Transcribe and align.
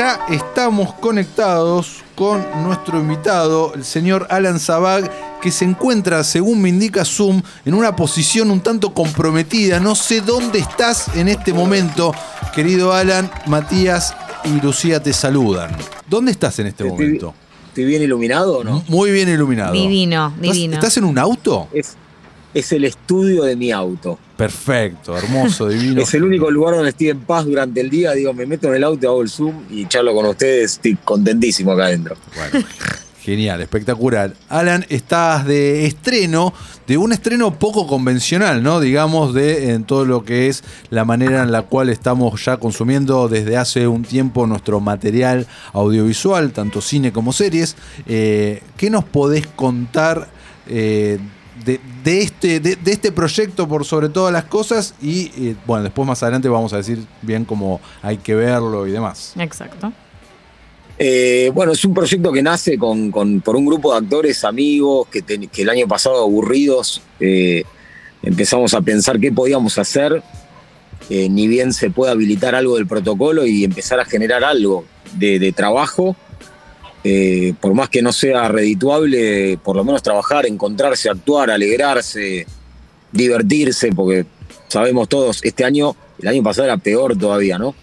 ya 0.00 0.18
estamos 0.30 0.94
conectados 0.94 2.02
con 2.14 2.42
nuestro 2.62 2.98
invitado, 2.98 3.74
el 3.74 3.84
señor 3.84 4.26
Alan 4.30 4.58
Zabag, 4.58 5.10
que 5.42 5.50
se 5.50 5.66
encuentra, 5.66 6.24
según 6.24 6.62
me 6.62 6.70
indica 6.70 7.04
Zoom, 7.04 7.42
en 7.66 7.74
una 7.74 7.94
posición 7.94 8.50
un 8.50 8.62
tanto 8.62 8.94
comprometida. 8.94 9.78
No 9.78 9.94
sé 9.94 10.22
dónde 10.22 10.58
estás 10.60 11.14
en 11.16 11.28
este 11.28 11.52
momento, 11.52 12.14
querido 12.54 12.94
Alan, 12.94 13.30
Matías 13.44 14.16
y 14.44 14.58
Lucía 14.62 15.02
te 15.02 15.12
saludan. 15.12 15.76
¿Dónde 16.08 16.32
estás 16.32 16.58
en 16.60 16.68
este 16.68 16.84
momento? 16.84 17.34
¿Estoy 17.68 17.84
bien 17.84 18.00
iluminado 18.00 18.60
o 18.60 18.64
no? 18.64 18.82
Muy 18.88 19.10
bien 19.10 19.28
iluminado. 19.28 19.74
Divino, 19.74 20.28
¿Estás- 20.28 20.40
divino. 20.40 20.74
¿Estás 20.76 20.96
en 20.96 21.04
un 21.04 21.18
auto? 21.18 21.68
Es, 21.74 21.98
es 22.54 22.72
el 22.72 22.84
estudio 22.84 23.44
de 23.44 23.56
mi 23.56 23.70
auto. 23.72 24.18
Perfecto, 24.36 25.16
hermoso, 25.16 25.68
divino. 25.68 26.00
Es 26.00 26.14
el 26.14 26.24
único 26.24 26.50
lugar 26.50 26.74
donde 26.74 26.90
estoy 26.90 27.10
en 27.10 27.20
paz 27.20 27.44
durante 27.44 27.80
el 27.80 27.90
día. 27.90 28.12
Digo, 28.12 28.32
me 28.32 28.46
meto 28.46 28.68
en 28.68 28.74
el 28.74 28.84
auto, 28.84 29.08
hago 29.08 29.22
el 29.22 29.28
zoom 29.28 29.64
y 29.70 29.86
charlo 29.86 30.14
con 30.14 30.26
ustedes. 30.26 30.72
Estoy 30.72 30.96
contentísimo 30.96 31.72
acá 31.72 31.84
adentro. 31.86 32.16
Bueno, 32.34 32.66
genial, 33.22 33.60
espectacular. 33.60 34.32
Alan, 34.48 34.86
estás 34.88 35.46
de 35.46 35.84
estreno, 35.84 36.54
de 36.86 36.96
un 36.96 37.12
estreno 37.12 37.58
poco 37.58 37.86
convencional, 37.86 38.62
¿no? 38.62 38.80
Digamos, 38.80 39.34
de 39.34 39.72
en 39.72 39.84
todo 39.84 40.06
lo 40.06 40.24
que 40.24 40.48
es 40.48 40.64
la 40.88 41.04
manera 41.04 41.42
en 41.42 41.52
la 41.52 41.62
cual 41.62 41.90
estamos 41.90 42.42
ya 42.44 42.56
consumiendo 42.56 43.28
desde 43.28 43.58
hace 43.58 43.86
un 43.86 44.02
tiempo 44.02 44.46
nuestro 44.46 44.80
material 44.80 45.46
audiovisual, 45.74 46.52
tanto 46.52 46.80
cine 46.80 47.12
como 47.12 47.32
series. 47.32 47.76
Eh, 48.06 48.62
¿Qué 48.78 48.88
nos 48.88 49.04
podés 49.04 49.46
contar? 49.46 50.28
eh, 50.70 51.18
de, 51.64 51.80
de 52.04 52.22
este, 52.22 52.60
de, 52.60 52.76
de 52.76 52.92
este 52.92 53.12
proyecto 53.12 53.68
por 53.68 53.84
sobre 53.84 54.08
todas 54.08 54.32
las 54.32 54.44
cosas 54.44 54.94
y 55.02 55.30
eh, 55.36 55.56
bueno, 55.66 55.84
después 55.84 56.06
más 56.08 56.22
adelante 56.22 56.48
vamos 56.48 56.72
a 56.72 56.78
decir 56.78 56.98
bien 57.22 57.44
cómo 57.44 57.80
hay 58.02 58.16
que 58.18 58.34
verlo 58.34 58.86
y 58.86 58.90
demás. 58.92 59.34
Exacto. 59.38 59.92
Eh, 60.98 61.50
bueno, 61.54 61.72
es 61.72 61.82
un 61.84 61.94
proyecto 61.94 62.30
que 62.30 62.42
nace 62.42 62.76
con, 62.76 63.10
con- 63.10 63.40
por 63.40 63.56
un 63.56 63.64
grupo 63.64 63.92
de 63.92 63.98
actores 63.98 64.44
amigos 64.44 65.08
que, 65.08 65.22
el 65.62 65.70
año 65.70 65.88
pasado 65.88 66.22
aburridos 66.22 67.00
eh, 67.20 67.64
empezamos 68.22 68.74
a 68.74 68.82
pensar 68.82 69.18
qué 69.18 69.32
podíamos 69.32 69.78
hacer, 69.78 70.22
eh, 71.08 71.28
ni 71.30 71.48
bien 71.48 71.72
se 71.72 71.90
puede 71.90 72.12
habilitar 72.12 72.54
algo 72.54 72.76
del 72.76 72.86
protocolo 72.86 73.46
y 73.46 73.64
empezar 73.64 73.98
a 73.98 74.04
generar 74.04 74.44
algo 74.44 74.84
de, 75.14 75.38
de 75.38 75.52
trabajo, 75.52 76.16
eh, 77.02 77.54
por 77.60 77.74
más 77.74 77.88
que 77.88 78.02
no 78.02 78.12
sea 78.12 78.48
redituable, 78.48 79.58
por 79.62 79.76
lo 79.76 79.84
menos 79.84 80.02
trabajar, 80.02 80.46
encontrarse, 80.46 81.08
actuar, 81.08 81.50
alegrarse, 81.50 82.46
divertirse, 83.10 83.92
porque 83.92 84.26
sabemos 84.68 85.08
todos, 85.08 85.40
este 85.42 85.64
año, 85.64 85.96
el 86.20 86.28
año 86.28 86.42
pasado 86.42 86.66
era 86.66 86.76
peor 86.76 87.16
todavía, 87.16 87.58
¿no? 87.58 87.74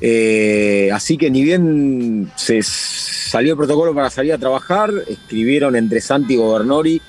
Eh, 0.00 0.90
así 0.92 1.16
que 1.16 1.30
ni 1.30 1.42
bien 1.42 2.30
se 2.36 2.60
salió 2.62 3.52
el 3.52 3.56
protocolo 3.56 3.94
para 3.94 4.10
salir 4.10 4.32
a 4.32 4.38
trabajar, 4.38 4.92
escribieron 5.08 5.74
entre 5.76 6.00
Santi 6.00 6.36
Gobernori 6.36 7.00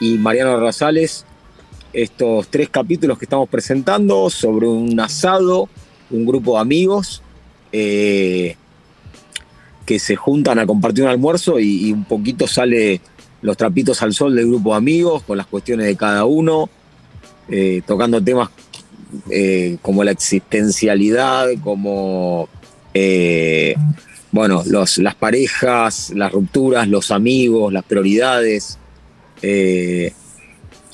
y 0.00 0.18
Mariano 0.18 0.58
Rosales 0.58 1.24
estos 1.92 2.48
tres 2.48 2.68
capítulos 2.68 3.18
que 3.18 3.24
estamos 3.24 3.48
presentando 3.48 4.28
sobre 4.28 4.66
un 4.66 4.98
asado, 5.00 5.68
un 6.10 6.26
grupo 6.26 6.54
de 6.54 6.60
amigos 6.60 7.22
eh, 7.72 8.56
que 9.86 9.98
se 9.98 10.16
juntan 10.16 10.58
a 10.58 10.66
compartir 10.66 11.04
un 11.04 11.10
almuerzo 11.10 11.58
y, 11.60 11.92
un 11.92 12.04
poquito 12.04 12.46
sale 12.46 13.00
los 13.40 13.56
trapitos 13.56 14.02
al 14.02 14.12
sol 14.12 14.34
del 14.34 14.48
grupo 14.48 14.72
de 14.72 14.78
amigos 14.78 15.22
con 15.22 15.38
las 15.38 15.46
cuestiones 15.46 15.86
de 15.86 15.96
cada 15.96 16.24
uno, 16.24 16.68
eh, 17.48 17.80
tocando 17.86 18.20
temas 18.20 18.50
eh, 19.30 19.78
como 19.80 20.02
la 20.02 20.10
existencialidad, 20.10 21.46
como 21.62 22.48
eh, 22.92 23.76
bueno, 24.32 24.64
los, 24.66 24.98
las 24.98 25.14
parejas, 25.14 26.12
las 26.14 26.32
rupturas, 26.32 26.88
los 26.88 27.10
amigos, 27.12 27.72
las 27.72 27.84
prioridades. 27.84 28.78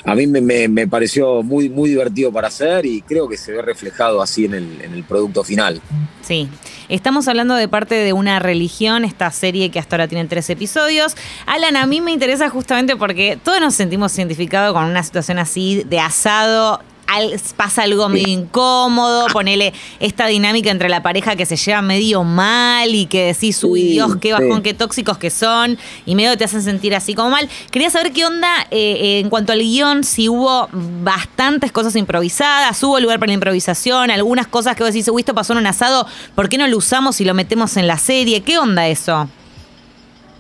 A 0.04 0.14
mí 0.14 0.26
me 0.26 0.88
pareció 0.88 1.42
muy, 1.42 1.68
muy 1.68 1.90
divertido 1.90 2.32
para 2.32 2.48
hacer 2.48 2.84
y 2.86 3.02
creo 3.02 3.28
que 3.28 3.36
se 3.36 3.52
ve 3.52 3.62
reflejado 3.62 4.20
así 4.20 4.44
en 4.44 4.54
el, 4.54 4.80
en 4.80 4.94
el 4.94 5.04
producto 5.04 5.44
final. 5.44 5.80
Sí. 6.22 6.48
Estamos 6.88 7.28
hablando 7.28 7.54
de 7.54 7.68
parte 7.68 7.94
de 7.94 8.12
una 8.12 8.38
religión, 8.38 9.04
esta 9.04 9.30
serie 9.30 9.70
que 9.70 9.78
hasta 9.78 9.96
ahora 9.96 10.08
tiene 10.08 10.28
tres 10.28 10.50
episodios. 10.50 11.16
Alan, 11.46 11.76
a 11.76 11.86
mí 11.86 12.00
me 12.00 12.10
interesa 12.10 12.50
justamente 12.50 12.96
porque 12.96 13.38
todos 13.42 13.60
nos 13.60 13.74
sentimos 13.74 14.16
identificados 14.18 14.74
con 14.74 14.84
una 14.84 15.02
situación 15.02 15.38
así 15.38 15.84
de 15.88 16.00
asado. 16.00 16.80
Al- 17.12 17.40
pasa 17.56 17.82
algo 17.82 18.08
medio 18.08 18.28
incómodo, 18.28 19.26
ponele 19.32 19.72
esta 20.00 20.26
dinámica 20.26 20.70
entre 20.70 20.88
la 20.88 21.02
pareja 21.02 21.36
que 21.36 21.46
se 21.46 21.56
lleva 21.56 21.82
medio 21.82 22.24
mal 22.24 22.94
y 22.94 23.06
que 23.06 23.26
decís, 23.26 23.62
uy 23.64 23.82
Dios, 23.84 24.16
qué 24.16 24.32
bajón, 24.32 24.56
sí. 24.56 24.62
qué 24.62 24.74
tóxicos 24.74 25.18
que 25.18 25.30
son, 25.30 25.78
y 26.06 26.14
medio 26.14 26.36
te 26.36 26.44
hacen 26.44 26.62
sentir 26.62 26.94
así 26.94 27.14
como 27.14 27.30
mal. 27.30 27.48
Quería 27.70 27.90
saber 27.90 28.12
qué 28.12 28.24
onda 28.24 28.48
eh, 28.70 28.96
eh, 29.00 29.18
en 29.20 29.30
cuanto 29.30 29.52
al 29.52 29.60
guion, 29.60 30.04
si 30.04 30.28
hubo 30.28 30.68
bastantes 30.72 31.72
cosas 31.72 31.96
improvisadas, 31.96 32.82
hubo 32.82 32.98
lugar 33.00 33.18
para 33.18 33.28
la 33.28 33.34
improvisación, 33.34 34.10
algunas 34.10 34.46
cosas 34.46 34.76
que 34.76 34.82
vos 34.82 34.92
decís, 34.92 35.08
uy, 35.08 35.20
esto 35.22 35.34
pasó 35.34 35.52
en 35.52 35.58
un 35.60 35.66
asado, 35.66 36.06
¿por 36.34 36.48
qué 36.48 36.58
no 36.58 36.66
lo 36.66 36.76
usamos 36.78 37.20
y 37.20 37.24
lo 37.24 37.34
metemos 37.34 37.76
en 37.76 37.86
la 37.86 37.98
serie? 37.98 38.42
¿Qué 38.42 38.58
onda 38.58 38.88
eso? 38.88 39.28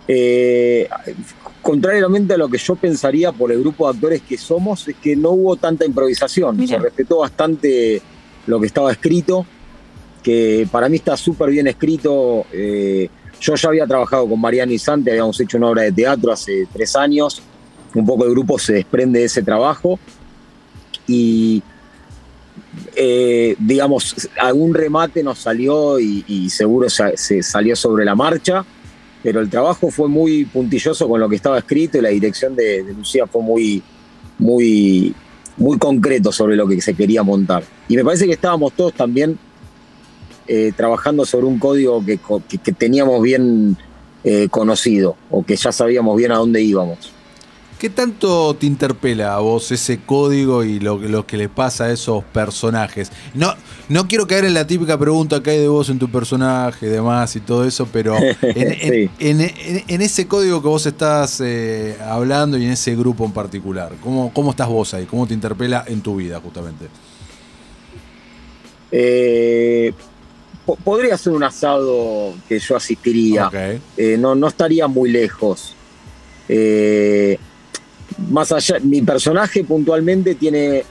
Eh, 0.08 0.88
contrariamente 1.62 2.34
a 2.34 2.36
lo 2.36 2.48
que 2.48 2.58
yo 2.58 2.74
pensaría 2.74 3.32
por 3.32 3.52
el 3.52 3.60
grupo 3.60 3.86
de 3.86 3.94
actores 3.96 4.22
que 4.22 4.36
somos, 4.36 4.86
es 4.88 4.96
que 4.96 5.16
no 5.16 5.30
hubo 5.30 5.56
tanta 5.56 5.84
improvisación. 5.86 6.56
Mira. 6.56 6.76
Se 6.76 6.82
respetó 6.82 7.18
bastante 7.18 8.02
lo 8.46 8.60
que 8.60 8.66
estaba 8.66 8.90
escrito, 8.90 9.46
que 10.22 10.66
para 10.70 10.88
mí 10.88 10.96
está 10.96 11.16
súper 11.16 11.50
bien 11.50 11.68
escrito. 11.68 12.46
Eh, 12.52 13.08
yo 13.40 13.54
ya 13.54 13.68
había 13.68 13.86
trabajado 13.86 14.28
con 14.28 14.40
Mariano 14.40 14.72
y 14.72 14.78
Santi, 14.78 15.10
habíamos 15.10 15.40
hecho 15.40 15.56
una 15.56 15.68
obra 15.68 15.82
de 15.82 15.92
teatro 15.92 16.32
hace 16.32 16.66
tres 16.72 16.94
años. 16.96 17.42
Un 17.94 18.06
poco 18.06 18.24
el 18.24 18.30
grupo 18.30 18.58
se 18.58 18.74
desprende 18.74 19.20
de 19.20 19.26
ese 19.26 19.42
trabajo. 19.42 19.98
Y 21.06 21.62
eh, 22.94 23.56
digamos, 23.58 24.28
algún 24.40 24.74
remate 24.74 25.22
nos 25.22 25.38
salió 25.38 25.98
y, 25.98 26.24
y 26.26 26.50
seguro 26.50 26.88
se, 26.88 27.16
se 27.16 27.42
salió 27.42 27.76
sobre 27.76 28.04
la 28.04 28.14
marcha, 28.14 28.64
pero 29.22 29.40
el 29.40 29.48
trabajo 29.48 29.90
fue 29.90 30.08
muy 30.08 30.44
puntilloso 30.44 31.08
con 31.08 31.20
lo 31.20 31.28
que 31.28 31.36
estaba 31.36 31.58
escrito 31.58 31.98
y 31.98 32.00
la 32.00 32.08
dirección 32.10 32.54
de, 32.56 32.84
Lucía 32.96 33.26
fue 33.26 33.42
muy, 33.42 33.82
muy, 34.38 35.14
muy 35.56 35.78
concreto 35.78 36.32
sobre 36.32 36.56
lo 36.56 36.66
que 36.66 36.80
se 36.80 36.94
quería 36.94 37.22
montar. 37.22 37.62
Y 37.88 37.96
me 37.96 38.04
parece 38.04 38.26
que 38.26 38.32
estábamos 38.32 38.72
todos 38.72 38.92
también 38.94 39.38
eh, 40.48 40.72
trabajando 40.76 41.24
sobre 41.24 41.46
un 41.46 41.58
código 41.58 42.04
que- 42.04 42.18
que 42.62 42.72
teníamos 42.72 43.22
bien 43.22 43.76
eh, 44.24 44.48
conocido 44.50 45.16
o 45.30 45.44
que 45.44 45.56
ya 45.56 45.72
sabíamos 45.72 46.16
bien 46.16 46.32
a 46.32 46.36
dónde 46.36 46.62
íbamos. 46.62 47.12
¿Qué 47.82 47.90
tanto 47.90 48.54
te 48.54 48.64
interpela 48.66 49.34
a 49.34 49.40
vos 49.40 49.72
ese 49.72 49.98
código 49.98 50.62
y 50.62 50.78
lo, 50.78 50.98
lo 50.98 51.26
que 51.26 51.36
le 51.36 51.48
pasa 51.48 51.86
a 51.86 51.90
esos 51.92 52.22
personajes? 52.22 53.10
No, 53.34 53.54
no 53.88 54.06
quiero 54.06 54.28
caer 54.28 54.44
en 54.44 54.54
la 54.54 54.64
típica 54.68 54.96
pregunta 54.96 55.42
que 55.42 55.50
hay 55.50 55.58
de 55.58 55.66
vos 55.66 55.88
en 55.90 55.98
tu 55.98 56.08
personaje 56.08 56.86
y 56.86 56.88
demás 56.90 57.34
y 57.34 57.40
todo 57.40 57.64
eso, 57.66 57.88
pero 57.92 58.16
en, 58.42 58.72
en- 58.72 58.78
Sí. 58.92 59.10
en- 59.18 59.40
en- 59.40 59.82
en 59.88 60.00
ese 60.00 60.28
código 60.28 60.62
que 60.62 60.68
vos 60.68 60.86
estás 60.86 61.40
eh, 61.44 61.96
hablando 62.06 62.56
y 62.56 62.64
en 62.66 62.70
ese 62.70 62.94
grupo 62.94 63.24
en 63.24 63.32
particular, 63.32 63.90
¿cómo, 64.00 64.32
¿cómo 64.32 64.52
estás 64.52 64.68
vos 64.68 64.94
ahí? 64.94 65.04
¿Cómo 65.06 65.26
te 65.26 65.34
interpela 65.34 65.82
en 65.88 66.02
tu 66.02 66.14
vida 66.14 66.38
justamente? 66.40 66.86
Eh, 68.92 69.92
po- 70.64 70.76
podría 70.76 71.18
ser 71.18 71.32
un 71.32 71.42
asado 71.42 72.34
que 72.48 72.60
yo 72.60 72.76
asistiría. 72.76 73.50
Eh, 73.96 74.16
no, 74.20 74.36
no 74.36 74.46
estaría 74.46 74.86
muy 74.86 75.10
lejos. 75.10 75.74
Eh, 76.48 77.38
más 78.30 78.52
allá, 78.52 78.78
mi 78.82 79.02
personaje 79.02 79.64
puntualmente 79.64 80.34
tiene 80.34 80.84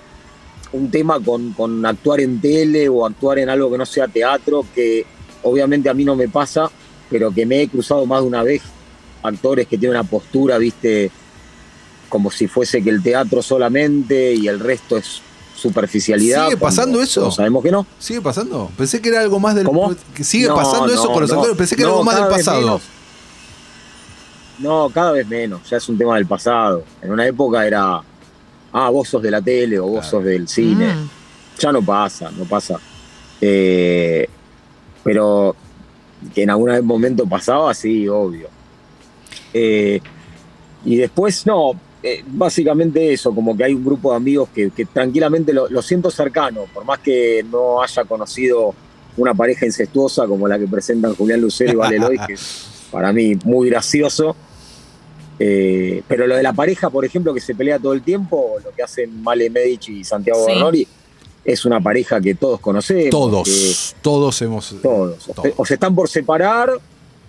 un 0.74 0.90
tema 0.90 1.20
con, 1.20 1.52
con 1.54 1.86
actuar 1.86 2.22
en 2.22 2.40
tele 2.40 2.88
o 2.90 3.06
actuar 3.06 3.40
en 3.40 3.50
algo 3.50 3.72
que 3.72 3.78
no 3.78 3.86
sea 3.86 4.08
teatro, 4.08 4.66
que 4.74 5.06
obviamente 5.44 5.90
a 5.90 5.94
mí 5.94 6.06
no 6.06 6.16
me 6.16 6.28
pasa, 6.30 6.70
pero 7.10 7.32
que 7.32 7.46
me 7.46 7.62
he 7.62 7.68
cruzado 7.68 8.06
más 8.06 8.22
de 8.22 8.28
una 8.28 8.44
vez 8.44 8.62
actores 9.24 9.68
que 9.68 9.78
tienen 9.78 9.98
una 10.00 10.08
postura, 10.08 10.58
viste, 10.58 11.12
como 12.10 12.32
si 12.32 12.48
fuese 12.48 12.82
que 12.82 12.90
el 12.90 13.04
teatro 13.04 13.42
solamente 13.42 14.34
y 14.34 14.48
el 14.48 14.60
resto 14.60 14.98
es 14.98 15.22
superficialidad. 15.56 16.46
¿Sigue 16.46 16.58
pasando 16.58 17.02
eso? 17.02 17.30
Sabemos 17.32 17.64
que 17.64 17.72
no. 17.72 17.86
¿Sigue 18.00 18.22
pasando? 18.22 18.72
Pensé 18.78 19.02
que 19.02 19.10
era 19.10 19.22
algo 19.22 19.40
más 19.40 19.54
del... 19.56 19.66
¿Cómo? 19.66 19.94
¿Sigue 20.20 20.48
No, 20.48 20.56
pasando 20.56 20.88
eso 20.92 21.12
con 21.12 21.22
los 21.22 21.30
no. 21.30 21.36
actores? 21.38 21.58
Pensé 21.58 21.76
que 21.76 21.84
era 21.84 21.92
algo 21.92 22.04
más 22.04 22.16
del 22.16 22.28
pasado. 22.28 22.60
menos. 22.62 22.82
No, 24.62 24.90
cada 24.90 25.12
vez 25.14 25.28
menos, 25.28 25.68
ya 25.70 25.78
es 25.78 25.90
un 25.90 25.98
tema 25.98 26.16
del 26.16 26.26
pasado. 26.26 26.84
En 27.02 27.12
una 27.12 27.26
época 27.26 27.66
era, 27.66 28.02
ah, 28.74 28.90
vos 28.90 29.08
sos 29.10 29.22
de 29.22 29.32
la 29.32 29.42
tele 29.42 29.80
o 29.80 29.84
vos 29.88 29.92
Claro. 30.02 30.10
sos 30.10 30.24
del 30.24 30.48
cine. 30.48 30.94
Mm. 30.94 31.10
Ya 31.60 31.72
no 31.72 31.82
pasa, 31.82 32.32
no 32.32 32.46
pasa. 32.46 32.80
Eh, 33.40 34.28
pero 35.04 35.56
que 36.34 36.44
en 36.44 36.50
algún 36.52 36.86
momento 36.86 37.26
pasaba, 37.28 37.74
sí, 37.74 38.08
obvio. 38.08 38.48
Eh, 39.54 40.00
y 40.86 40.96
después, 40.96 41.46
no, 41.46 41.72
eh, 42.04 42.24
básicamente 42.28 43.12
eso, 43.14 43.34
como 43.34 43.56
que 43.58 43.64
hay 43.64 43.74
un 43.74 43.84
grupo 43.84 44.12
de 44.12 44.18
amigos 44.18 44.50
que, 44.54 44.70
que 44.72 44.86
tranquilamente 44.86 45.54
lo, 45.54 45.68
lo 45.70 45.82
siento 45.82 46.10
cercano, 46.12 46.66
por 46.74 46.86
más 46.86 47.00
que 47.00 47.44
no 47.52 47.82
haya 47.82 48.04
conocido 48.06 48.74
una 49.18 49.34
pareja 49.34 49.66
incestuosa 49.66 50.26
como 50.26 50.48
la 50.48 50.58
que 50.58 50.68
presentan 50.68 51.16
Julián 51.16 51.42
Lucero 51.42 51.74
y 51.74 51.76
Vale 51.76 52.00
Lois, 52.00 52.22
que 52.26 52.34
es 52.34 52.68
para 52.92 53.12
mí 53.12 53.36
muy 53.44 53.70
gracioso. 53.70 54.36
Eh, 55.44 56.04
pero 56.08 56.28
lo 56.28 56.36
de 56.36 56.44
la 56.44 56.54
pareja, 56.54 56.92
por 56.92 57.04
ejemplo, 57.04 57.34
que 57.34 57.40
se 57.40 57.56
pelea 57.56 57.80
todo 57.80 57.94
el 57.94 58.04
tiempo, 58.04 58.58
lo 58.64 58.70
que 58.76 58.84
hacen 58.84 59.24
Male 59.24 59.50
Medici 59.50 60.00
y 60.00 60.04
Santiago 60.04 60.46
Sí. 60.46 60.52
Bernori, 60.52 60.88
es 61.44 61.66
una 61.66 61.80
pareja 61.82 62.22
que 62.22 62.36
todos 62.36 62.60
conocemos. 62.60 63.06
que- 63.06 63.10
Todos, 63.10 63.96
todos 64.04 64.42
hemos. 64.44 64.76
todos. 64.84 65.30
O, 65.36 65.42
se- 65.42 65.54
o 65.58 65.66
se 65.66 65.74
están 65.74 65.96
por 65.96 66.08
separar, 66.10 66.70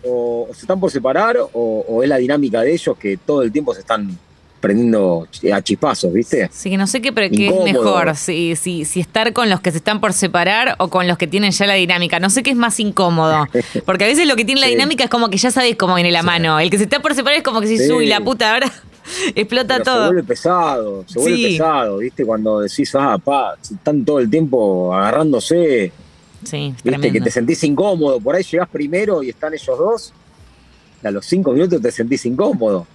o, 0.04 0.46
o 0.50 0.54
se 0.54 0.60
están 0.60 0.78
por 0.78 0.90
separar, 0.90 1.38
o, 1.38 1.84
o 1.88 2.02
es 2.02 2.08
la 2.10 2.18
dinámica 2.18 2.60
de 2.60 2.74
ellos 2.74 2.98
que 2.98 3.16
todo 3.16 3.40
el 3.42 3.50
tiempo 3.50 3.72
se 3.72 3.80
están 3.80 4.18
prendiendo 4.62 5.26
a 5.52 5.60
chispazos, 5.60 6.12
¿viste? 6.12 6.48
Sí, 6.52 6.70
que 6.70 6.76
no 6.78 6.86
sé 6.86 7.02
qué, 7.02 7.12
pero 7.12 7.28
qué 7.34 7.48
es 7.48 7.64
mejor, 7.64 8.14
si, 8.16 8.54
si, 8.54 8.84
si 8.84 9.00
estar 9.00 9.32
con 9.32 9.50
los 9.50 9.60
que 9.60 9.72
se 9.72 9.78
están 9.78 10.00
por 10.00 10.12
separar 10.12 10.76
o 10.78 10.88
con 10.88 11.08
los 11.08 11.18
que 11.18 11.26
tienen 11.26 11.50
ya 11.50 11.66
la 11.66 11.74
dinámica. 11.74 12.20
No 12.20 12.30
sé 12.30 12.44
qué 12.44 12.50
es 12.50 12.56
más 12.56 12.78
incómodo. 12.78 13.48
Porque 13.84 14.04
a 14.04 14.06
veces 14.06 14.26
lo 14.28 14.36
que 14.36 14.44
tiene 14.44 14.60
la 14.60 14.68
Sí. 14.68 14.74
dinámica 14.74 15.02
es 15.04 15.10
como 15.10 15.28
que 15.28 15.36
ya 15.36 15.50
sabes 15.50 15.74
cómo 15.76 15.96
viene 15.96 16.12
la 16.12 16.22
mano. 16.22 16.60
El 16.60 16.70
que 16.70 16.78
se 16.78 16.84
está 16.84 17.00
por 17.02 17.14
separar 17.14 17.38
es 17.38 17.42
como 17.44 17.60
que 17.60 17.66
si 17.66 17.76
Sí. 17.76 17.90
uy, 17.90 18.06
la 18.06 18.20
puta, 18.20 18.54
ahora 18.54 18.70
explota 19.34 19.74
Pero 19.74 19.84
Se 19.84 19.90
todo. 19.90 20.06
vuelve 20.06 20.22
pesado, 20.22 21.04
se 21.08 21.18
vuelve 21.18 21.42
pesado, 21.48 21.98
¿viste? 21.98 22.24
Cuando 22.24 22.60
decís, 22.60 22.94
ah, 22.94 23.18
pa, 23.18 23.54
están 23.60 24.04
todo 24.04 24.20
el 24.20 24.30
tiempo 24.30 24.94
agarrándose, 24.94 25.92
Sí, 26.44 26.68
¿viste? 26.68 26.82
tremendo. 26.90 27.12
Que 27.12 27.20
te 27.20 27.30
sentís 27.32 27.62
incómodo, 27.64 28.20
por 28.20 28.36
ahí 28.36 28.44
llegás 28.44 28.68
primero 28.68 29.22
y 29.24 29.30
están 29.30 29.52
ellos 29.52 29.76
dos, 29.76 30.12
a 31.02 31.10
los 31.10 31.26
cinco 31.26 31.50
minutos 31.52 31.82
te 31.82 31.90
sentís 31.90 32.24
incómodo. 32.26 32.86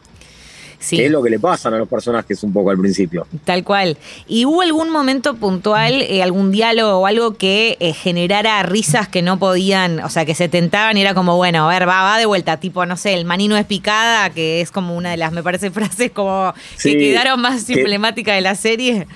Sí. 0.79 0.97
Que 0.97 1.06
es 1.07 1.12
lo 1.12 1.24
que 1.24 1.29
le 1.31 1.39
pasan 1.39 1.74
a 1.74 1.77
los 1.79 1.88
personajes 1.88 2.44
un 2.44 2.53
poco 2.53 2.69
al 2.69 2.77
principio. 2.77 3.25
Tal 3.45 3.63
cual. 3.63 3.97
¿Y 4.27 4.45
hubo 4.45 4.62
algún 4.62 4.89
momento 4.91 5.35
puntual, 5.35 6.01
eh, 6.03 6.21
algún 6.21 6.51
diálogo 6.51 7.00
o 7.00 7.06
algo 7.07 7.33
que 7.35 7.77
eh, 7.79 7.94
generara 7.94 8.62
risas 8.63 9.07
que 9.07 9.21
no 9.21 9.39
podían, 9.39 10.00
o 10.01 10.09
sea, 10.09 10.24
que 10.25 10.35
se 10.35 10.50
tentaban 10.50 10.95
y 10.97 11.01
era 11.01 11.13
como, 11.15 11.35
bueno, 11.35 11.68
a 11.68 11.74
ver, 11.74 11.88
va, 11.89 12.03
va 12.03 12.18
de 12.19 12.25
vuelta, 12.27 12.57
tipo, 12.59 12.85
no 12.85 12.95
sé, 12.95 13.13
el 13.15 13.25
manino 13.25 13.57
es 13.57 13.65
picada, 13.65 14.29
que 14.29 14.62
es 14.62 14.69
como 14.71 14.95
una 14.95 15.09
de 15.12 15.18
las, 15.18 15.31
me 15.31 15.41
parece, 15.44 15.71
frases 15.77 16.12
como 16.12 16.53
que 16.81 16.97
quedaron 16.97 17.41
más 17.41 17.63
que- 17.65 17.74
emblemáticas 17.74 18.35
de 18.35 18.41
la 18.41 18.56
serie? 18.56 19.07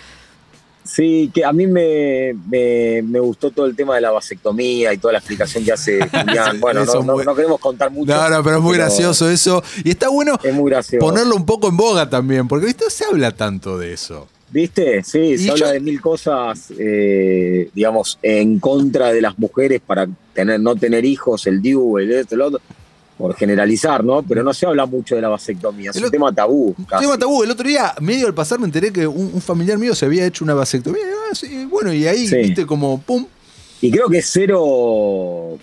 Sí, 0.83 1.29
que 1.33 1.45
a 1.45 1.53
mí 1.53 1.67
me, 1.67 2.33
me, 2.49 3.01
me 3.03 3.19
gustó 3.19 3.51
todo 3.51 3.65
el 3.67 3.75
tema 3.75 3.95
de 3.95 4.01
la 4.01 4.11
vasectomía 4.11 4.91
y 4.93 4.97
toda 4.97 5.13
la 5.13 5.19
explicación 5.19 5.63
que 5.63 5.71
hace 5.71 5.99
Julián. 6.09 6.59
Bueno, 6.59 6.83
no, 6.85 6.93
no- 7.03 7.13
muy- 7.13 7.23
no 7.25 7.35
queremos 7.35 7.59
contar 7.59 7.91
mucho. 7.91 8.11
No, 8.11 8.29
no, 8.29 8.43
pero 8.43 8.57
es 8.57 8.61
muy 8.63 8.75
gracioso 8.77 9.29
eso. 9.29 9.63
Y 9.83 9.91
está 9.91 10.09
bueno 10.09 10.37
Es 10.43 10.53
muy 10.53 10.71
gracioso. 10.71 11.05
ponerlo 11.05 11.35
un 11.35 11.45
poco 11.45 11.69
en 11.69 11.77
boga 11.77 12.09
también, 12.09 12.47
porque 12.47 12.65
¿viste? 12.65 12.85
no 12.85 12.89
se 12.89 13.05
habla 13.05 13.31
tanto 13.31 13.77
de 13.77 13.93
eso. 13.93 14.27
¿Viste? 14.49 15.01
Sí, 15.03 15.37
se 15.37 15.45
yo- 15.45 15.53
habla 15.53 15.71
de 15.71 15.79
mil 15.79 16.01
cosas, 16.01 16.73
eh, 16.77 17.69
digamos, 17.73 18.19
en 18.21 18.59
contra 18.59 19.13
de 19.13 19.21
las 19.21 19.39
mujeres 19.39 19.81
para 19.85 20.07
tener, 20.33 20.59
no 20.59 20.75
tener 20.75 21.05
hijos, 21.05 21.47
el 21.47 21.61
DIU, 21.61 21.99
el 21.99 22.11
esto, 22.11 22.35
el 22.35 22.41
otro, 22.41 22.59
por 23.21 23.35
generalizar, 23.35 24.03
¿no? 24.03 24.23
Pero 24.23 24.43
no 24.43 24.53
se 24.53 24.65
habla 24.65 24.85
mucho 24.85 25.15
de 25.15 25.21
la 25.21 25.29
vasectomía, 25.29 25.91
es 25.91 25.95
El 25.97 26.05
un 26.05 26.11
tema 26.11 26.33
tabú. 26.33 26.75
casi. 26.87 27.05
Tema 27.05 27.17
tabú. 27.17 27.43
El 27.43 27.51
otro 27.51 27.67
día, 27.67 27.93
medio 28.01 28.27
al 28.27 28.33
pasar, 28.33 28.59
me 28.59 28.65
enteré 28.65 28.91
que 28.91 29.05
un, 29.07 29.31
un 29.33 29.41
familiar 29.41 29.77
mío 29.77 29.93
se 29.95 30.05
había 30.05 30.25
hecho 30.25 30.43
una 30.43 30.53
vasectomía. 30.53 31.03
Ah, 31.31 31.35
sí, 31.35 31.65
bueno, 31.65 31.93
y 31.93 32.07
ahí, 32.07 32.27
Sí. 32.27 32.35
viste, 32.37 32.65
como 32.65 32.99
pum. 33.01 33.25
Y 33.81 33.89
creo 33.91 34.09
que 34.09 34.17
es 34.19 34.29
cero 34.29 35.57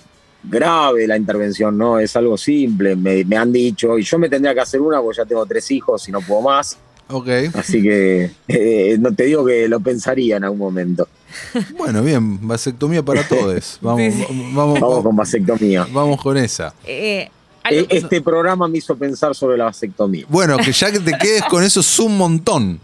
grave 0.45 1.07
la 1.07 1.17
intervención, 1.17 1.77
¿no? 1.77 1.99
Es 1.99 2.17
algo 2.17 2.37
simple, 2.39 2.97
me, 2.97 3.25
me 3.25 3.37
han 3.37 3.53
dicho, 3.53 3.99
y 3.99 4.03
yo 4.05 4.19
me 4.19 4.29
tendría 4.29 4.55
que 4.55 4.61
hacer 4.61 4.81
una 4.81 5.01
porque 5.03 5.19
ya 5.19 5.27
tengo 5.27 5.45
tres 5.47 5.71
hijos 5.71 6.09
y 6.09 6.13
no 6.13 6.21
puedo 6.21 6.43
más. 6.43 6.79
Ok. 7.11 7.29
Así 7.55 7.83
que 7.83 8.31
eh, 8.49 8.97
no 9.01 9.15
te 9.15 9.25
digo 9.25 9.45
que 9.45 9.67
lo 9.69 9.81
pensaría 9.81 10.37
en 10.37 10.45
algún 10.45 10.59
momento. 10.59 11.09
Bueno, 11.77 12.03
bien, 12.03 12.47
vasectomía 12.47 13.03
para 13.03 13.27
todos. 13.27 13.79
Vamos, 13.83 14.01
Sí, 14.03 14.11
sí. 14.13 14.25
vamos, 14.29 14.55
Vamos 14.55 14.81
vamos, 14.81 15.03
con 15.03 15.17
vasectomía. 15.17 15.87
vamos 15.93 16.21
con 16.23 16.37
esa. 16.37 16.73
Eh, 16.87 17.29
algo 17.69 17.81
Eh, 17.83 17.87
Este 17.91 18.21
programa 18.21 18.67
me 18.69 18.79
hizo 18.79 18.97
pensar 18.97 19.35
sobre 19.35 19.57
la 19.57 19.65
vasectomía. 19.65 20.25
Bueno, 20.29 20.57
que 20.57 20.73
ya 20.73 20.91
que 20.91 20.99
te 21.01 21.13
quedes 21.17 21.43
con 21.45 21.63
eso 21.63 21.81
es 21.81 21.99
un 21.99 22.17
montón. 22.19 22.81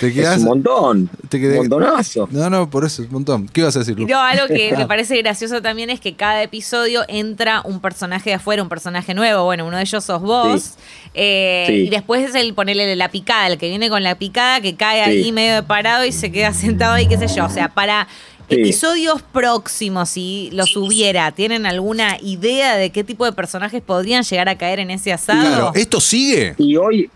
Te 0.00 0.08
Es 0.08 0.38
un 0.38 0.44
montón, 0.44 1.10
te 1.28 1.38
quedé- 1.40 1.52
un 1.60 1.68
montonazo. 1.68 2.28
No, 2.30 2.48
no, 2.48 2.70
por 2.70 2.84
eso 2.84 3.02
es 3.02 3.08
un 3.08 3.14
montón. 3.14 3.48
¿Qué 3.48 3.60
ibas 3.62 3.74
a 3.76 3.80
decir, 3.80 3.98
Lu? 3.98 4.06
No, 4.06 4.18
algo 4.20 4.46
que 4.46 4.72
me 4.76 4.86
parece 4.86 5.16
gracioso 5.20 5.60
también 5.60 5.90
es 5.90 6.00
que 6.00 6.14
cada 6.14 6.42
episodio 6.42 7.02
entra 7.08 7.62
un 7.64 7.80
personaje 7.80 8.30
de 8.30 8.34
afuera, 8.36 8.62
un 8.62 8.68
personaje 8.68 9.14
nuevo. 9.14 9.44
Bueno, 9.44 9.66
uno 9.66 9.76
de 9.76 9.82
ellos 9.82 10.04
sos 10.04 10.22
vos. 10.22 10.62
Sí. 10.62 10.70
Eh, 11.14 11.64
Sí. 11.68 11.72
Y 11.86 11.90
después 11.90 12.28
es 12.28 12.34
el 12.34 12.54
ponerle 12.54 12.94
la 12.96 13.10
picada, 13.10 13.46
el 13.48 13.58
que 13.58 13.68
viene 13.68 13.88
con 13.90 14.02
la 14.02 14.14
picada, 14.16 14.60
que 14.60 14.74
cae 14.76 15.04
Sí. 15.04 15.10
ahí 15.10 15.32
medio 15.32 15.54
de 15.56 15.62
parado 15.62 16.04
y 16.04 16.12
se 16.12 16.30
queda 16.30 16.52
sentado 16.52 16.94
ahí, 16.94 17.08
qué 17.08 17.18
sé 17.18 17.26
yo. 17.28 17.44
O 17.44 17.50
sea, 17.50 17.68
para 17.68 18.06
Sí. 18.48 18.54
episodios 18.60 19.20
próximos, 19.22 20.08
si 20.08 20.48
los 20.52 20.74
hubiera, 20.76 21.30
¿tienen 21.32 21.66
alguna 21.66 22.16
idea 22.22 22.76
de 22.76 22.90
qué 22.90 23.04
tipo 23.04 23.24
de 23.26 23.32
personajes 23.32 23.82
podrían 23.82 24.22
llegar 24.24 24.48
a 24.48 24.56
caer 24.56 24.78
en 24.80 24.90
ese 24.90 25.12
asado? 25.12 25.40
Claro, 25.40 25.72
¿esto 25.74 26.00
sigue? 26.00 26.54
Y 26.56 26.76
hoy, 26.76 27.10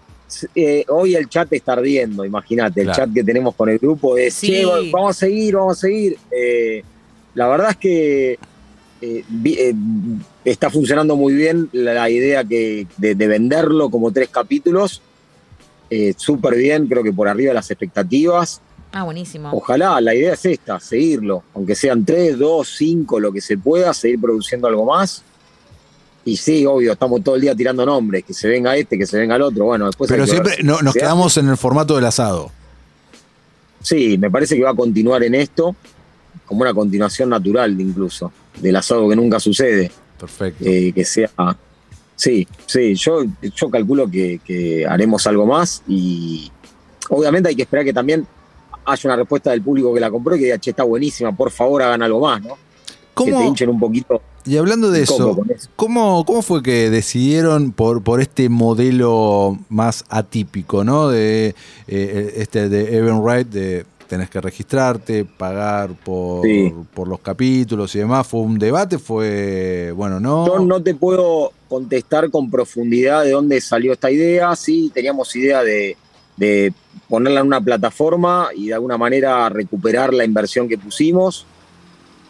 eh, 0.55 0.84
hoy 0.88 1.14
el 1.14 1.29
chat 1.31 1.50
está 1.52 1.73
ardiendo, 1.73 2.25
imagínate, 2.26 2.81
el 2.82 2.87
Claro. 2.88 3.05
chat 3.06 3.14
que 3.14 3.25
tenemos 3.25 3.55
con 3.55 3.69
el 3.70 3.79
grupo 3.79 4.17
es, 4.19 4.34
Sí. 4.34 4.49
"Che, 4.49 4.64
vamos 4.90 5.11
a 5.17 5.20
seguir, 5.20 5.55
vamos 5.56 5.79
a 5.79 5.81
seguir. 5.81 6.19
Eh, 6.31 6.82
la 7.35 7.49
verdad 7.49 7.70
es 7.70 7.76
que 7.76 8.38
eh, 9.05 9.25
vi- 9.28 9.56
eh, 9.58 9.75
está 10.44 10.70
funcionando 10.70 11.17
muy 11.17 11.32
bien 11.32 11.69
la, 11.73 11.93
la 11.94 12.08
idea 12.08 12.44
que, 12.44 12.87
de, 12.99 13.14
de 13.17 13.26
venderlo 13.26 13.90
como 13.90 14.12
tres 14.12 14.28
capítulos. 14.28 15.02
Eh, 15.90 16.14
Súper 16.17 16.55
bien, 16.56 16.87
creo 16.87 17.02
que 17.02 17.12
por 17.12 17.26
arriba 17.26 17.49
de 17.49 17.55
las 17.55 17.70
expectativas. 17.70 18.61
Ah, 18.93 19.05
buenísimo. 19.05 19.50
Ojalá, 19.53 20.00
la 20.00 20.15
idea 20.15 20.35
es 20.35 20.44
esta, 20.44 20.79
seguirlo, 20.79 21.43
aunque 21.55 21.75
sean 21.75 22.05
tres, 22.05 22.39
dos, 22.39 22.69
cinco, 22.77 23.19
lo 23.19 23.33
que 23.33 23.41
se 23.41 23.56
pueda, 23.56 23.94
seguir 23.94 24.21
produciendo 24.21 24.69
algo 24.69 24.85
más. 24.85 25.23
Y 26.25 26.37
sí, 26.37 26.65
obvio, 26.67 26.93
estamos 26.93 27.23
todo 27.25 27.35
el 27.37 27.41
día 27.41 27.55
tirando 27.55 27.85
nombres, 27.87 28.23
que 28.25 28.35
se 28.35 28.49
venga 28.49 28.77
este, 28.77 28.97
que 28.99 29.06
se 29.06 29.19
venga 29.19 29.35
el 29.37 29.43
otro. 29.43 29.65
Bueno, 29.65 29.87
después 29.87 30.09
Pero 30.11 30.27
siempre 30.27 30.56
si 30.56 30.62
no- 30.62 30.81
nos 30.83 30.94
quedamos 30.94 31.37
en 31.39 31.49
el 31.49 31.56
formato 31.56 31.97
del 31.97 32.05
asado. 32.05 32.50
Sí, 33.81 34.17
me 34.19 34.31
parece 34.31 34.56
que 34.56 34.62
va 34.62 34.71
a 34.71 34.75
continuar 34.75 35.23
en 35.25 35.35
esto, 35.35 35.75
como 36.47 36.61
una 36.62 36.73
continuación 36.75 37.31
natural 37.31 37.81
incluso, 37.81 38.31
del 38.61 38.77
asado 38.77 39.09
que 39.09 39.17
nunca 39.17 39.41
sucede, 39.41 39.91
Perfecto. 40.19 40.65
eh, 40.65 40.93
que 40.95 41.05
sea... 41.05 41.31
Sí, 42.15 42.47
sí, 42.67 42.95
yo, 42.95 43.25
yo 43.56 43.69
calculo 43.71 44.09
que, 44.09 44.38
que 44.45 44.87
haremos 44.87 45.27
algo 45.27 45.45
más 45.45 45.83
y 45.88 46.53
obviamente 47.09 47.49
hay 47.49 47.56
que 47.56 47.62
esperar 47.62 47.85
que 47.85 47.93
también 47.93 48.25
haya 48.84 49.08
una 49.08 49.17
respuesta 49.17 49.50
del 49.50 49.62
público 49.62 49.93
que 49.94 50.00
la 50.00 50.11
compró 50.11 50.37
y 50.37 50.38
que 50.38 50.44
diga, 50.46 50.58
che, 50.58 50.70
está 50.70 50.84
buenísima, 50.84 51.34
por 51.34 51.50
favor 51.50 51.82
hagan 51.82 52.02
algo 52.02 52.20
más, 52.20 52.43
¿no? 52.43 52.56
Que 53.17 53.25
te 53.25 53.32
¿Cómo, 53.32 53.46
hinchen 53.46 53.69
un 53.69 53.81
poquito 53.81 54.20
y 54.44 54.56
hablando 54.56 54.90
de 54.90 55.02
eso. 55.02 55.38
¿cómo, 55.76 56.25
¿cómo 56.25 56.43
fue 56.43 56.62
que 56.62 56.90
decidieron 56.90 57.73
por, 57.73 58.02
por 58.02 58.21
este 58.21 58.49
modelo 58.49 59.59
más 59.68 60.04
atípico, 60.09 60.83
¿no? 60.83 61.09
De 61.09 61.54
eh, 61.87 62.35
este 62.37 62.68
de 62.68 62.97
Evan 62.97 63.21
Wright, 63.21 63.49
de 63.49 63.87
tenés 64.09 64.28
que 64.28 64.40
registrarte, 64.40 65.25
pagar 65.25 65.90
por, 66.04 66.45
Sí. 66.45 66.73
por 66.92 67.09
los 67.09 67.21
capítulos 67.21 67.95
y 67.95 68.00
demás. 68.00 68.26
¿Fue 68.26 68.40
un 68.40 68.59
debate? 68.59 68.99
¿Fue, 68.99 69.92
bueno, 69.92 70.18
no? 70.21 70.47
Yo 70.47 70.59
no 70.59 70.83
te 70.83 70.95
puedo 70.95 71.52
contestar 71.68 72.30
con 72.30 72.50
profundidad 72.50 73.23
de 73.25 73.30
dónde 73.30 73.61
salió 73.61 73.92
esta 73.92 74.11
idea. 74.11 74.54
Sí, 74.57 74.90
teníamos 74.92 75.35
idea 75.37 75.62
de, 75.62 75.97
de 76.37 76.73
ponerla 77.09 77.41
en 77.41 77.47
una 77.47 77.61
plataforma 77.61 78.49
y 78.55 78.69
de 78.69 78.75
alguna 78.75 78.97
manera 78.97 79.49
recuperar 79.49 80.15
la 80.15 80.25
inversión 80.25 80.69
que 80.69 80.79
pusimos. 80.79 81.47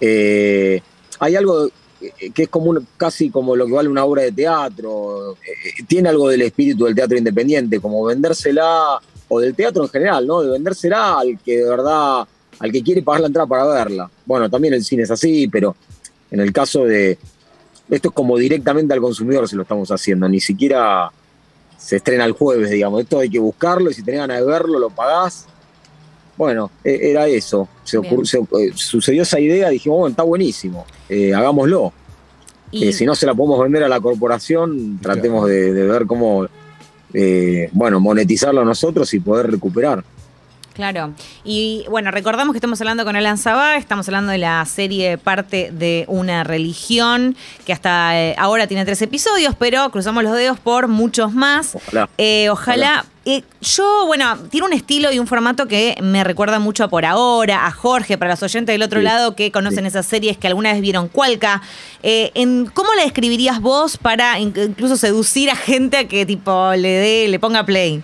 Eh, 0.01 0.81
hay 1.21 1.37
algo 1.37 1.67
eh, 1.67 2.31
que 2.35 2.45
es 2.45 2.49
como 2.49 2.75
casi 2.97 3.31
como 3.31 3.55
lo 3.55 3.67
que 3.67 3.73
vale 3.73 3.89
una 3.89 4.05
obra 4.05 4.23
de 4.23 4.33
teatro. 4.33 5.33
Eh, 5.35 5.85
tiene 5.87 6.09
algo 6.09 6.29
del 6.29 6.43
espíritu 6.43 6.85
del 6.85 6.95
teatro 6.95 7.17
independiente, 7.17 7.81
como 7.81 8.05
vendérsela, 8.05 9.01
o 9.29 9.41
del 9.41 9.55
teatro 9.55 9.85
en 9.85 9.89
general, 9.89 10.27
¿no? 10.27 10.43
De 10.43 10.51
vendérsela 10.51 11.21
al 11.21 11.39
que 11.39 11.59
de 11.59 11.69
verdad, 11.69 12.27
al 12.59 12.73
que 12.73 12.83
quiere 12.83 13.03
pagar 13.03 13.23
la 13.23 13.27
entrada 13.29 13.47
para 13.47 13.67
verla. 13.67 14.11
Bueno, 14.27 14.51
también 14.51 14.75
el 14.75 14.85
cine 14.85 15.05
es 15.05 15.11
así, 15.11 15.49
pero 15.49 15.77
en 16.31 16.41
el 16.41 16.53
caso 16.53 16.85
de, 16.85 17.19
esto 17.89 18.09
es 18.09 18.15
como 18.15 18.37
directamente 18.37 18.95
al 18.95 19.01
consumidor 19.01 19.49
se 19.49 19.57
lo 19.57 19.63
estamos 19.63 19.91
haciendo, 19.91 20.29
ni 20.29 20.41
siquiera 20.41 21.11
se 21.83 21.97
estrena 21.97 22.25
el 22.25 22.33
jueves, 22.33 22.71
digamos. 22.71 23.01
Esto 23.03 23.19
hay 23.19 23.29
que 23.29 23.39
buscarlo 23.39 23.91
y 23.91 23.95
si 23.95 24.03
tenés 24.03 24.21
ganas 24.21 24.39
de 24.39 24.47
verlo, 24.47 24.79
lo 24.79 24.91
pagás. 24.91 25.47
Bueno, 26.37 26.71
e- 26.85 27.11
era 27.11 27.27
eso. 27.27 27.69
Se 27.85 27.99
Bien. 27.99 28.15
ocur- 28.17 28.25
se- 28.25 28.39
eh, 28.39 28.73
sucedió 28.75 29.23
esa 29.23 29.39
idea, 29.41 29.69
dijimos, 29.69 29.99
bueno, 29.99 30.11
está 30.13 30.23
buenísimo, 30.23 30.87
eh, 31.09 31.35
hagámoslo. 31.35 31.93
Y- 32.71 32.89
Eh, 32.89 32.93
si 32.93 33.05
no 33.05 33.15
se 33.15 33.27
la 33.27 33.35
podemos 33.35 33.61
vender 33.63 33.85
a 33.85 33.89
la 33.89 34.01
corporación, 34.01 34.99
tratemos 35.03 35.47
de, 35.49 35.73
de 35.75 35.83
ver 35.87 36.07
cómo, 36.07 36.47
eh, 37.13 37.69
bueno, 37.73 38.01
monetizarlo 38.01 38.65
nosotros 38.65 39.13
y 39.13 39.21
poder 39.21 39.51
recuperar. 39.51 40.03
Claro. 40.75 41.13
Y 41.45 41.85
bueno, 41.91 42.11
recordamos 42.11 42.53
que 42.55 42.59
estamos 42.59 42.81
hablando 42.81 43.05
con 43.05 43.15
Alan 43.17 43.37
Sabá, 43.39 43.77
estamos 43.77 44.09
hablando 44.09 44.33
de 44.33 44.39
la 44.39 44.65
serie 44.65 45.19
Parte 45.19 45.71
de 45.73 46.05
una 46.09 46.45
religión, 46.45 47.37
que 47.67 47.73
hasta 47.73 48.19
eh, 48.19 48.35
ahora 48.39 48.67
tiene 48.67 48.85
tres 48.85 49.03
episodios, 49.03 49.55
pero 49.59 49.91
cruzamos 49.91 50.23
los 50.25 50.33
dedos 50.35 50.59
por 50.59 50.89
muchos 50.89 51.33
más. 51.33 51.75
Ojalá. 51.75 52.09
Eh, 52.19 52.49
ojalá. 52.51 53.05
Eh, 53.25 53.45
yo, 53.61 54.05
bueno, 54.07 54.37
tiene 54.51 54.67
un 54.67 54.73
estilo 54.73 55.13
y 55.13 55.21
un 55.21 55.29
formato 55.29 55.69
que 55.69 55.95
me 56.03 56.25
recuerda 56.25 56.59
mucho 56.59 56.83
a 56.83 56.89
por 56.89 57.05
ahora, 57.05 57.67
a 57.67 57.71
Jorge, 57.71 58.19
para 58.19 58.33
los 58.33 58.43
oyentes 58.43 58.75
del 58.75 58.83
otro 58.83 58.99
Sí, 58.99 59.05
lado 59.05 59.37
que 59.37 59.53
conocen 59.53 59.85
sí. 59.85 59.89
esas 59.89 60.07
series 60.07 60.37
que 60.39 60.49
alguna 60.49 60.73
vez 60.73 60.81
vieron 60.81 61.07
Cualca. 61.07 61.63
En, 62.03 62.67
¿Cómo 62.67 62.93
la 62.95 63.05
describirías 63.05 63.61
vos 63.61 63.97
para 63.97 64.41
in- 64.41 64.53
incluso 64.57 64.97
seducir 64.97 65.51
a 65.51 65.55
gente 65.55 65.99
a 65.99 66.09
que 66.09 66.27
tipo 66.27 66.73
le 66.75 66.89
dé, 66.89 67.29
le 67.29 67.39
ponga 67.39 67.65
play? 67.65 68.03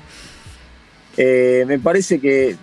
Eh, 1.21 1.65
me 1.67 1.79
parece 1.81 2.21
que 2.21 2.55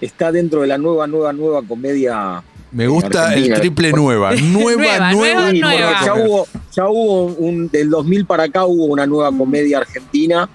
está 0.00 0.30
dentro 0.30 0.60
de 0.60 0.66
la 0.66 0.76
nueva, 0.78 1.06
nueva, 1.06 1.32
nueva 1.32 1.62
comedia. 1.66 2.42
Me 2.70 2.86
gusta 2.86 3.34
el 3.34 3.52
triple 3.54 3.92
nueva. 3.96 4.32
Nueva, 4.34 5.10
Nueva, 5.12 5.52
nueva, 5.52 6.04
Ya 6.04 6.14
hubo, 6.14 6.46
ya 6.76 6.88
hubo 6.88 7.24
un, 7.26 7.68
del 7.70 7.88
2000 7.88 8.26
para 8.26 8.42
acá 8.44 8.66
hubo 8.66 8.84
una 8.84 9.06
nueva 9.06 9.30
comedia 9.36 9.78
argentina 9.78 10.48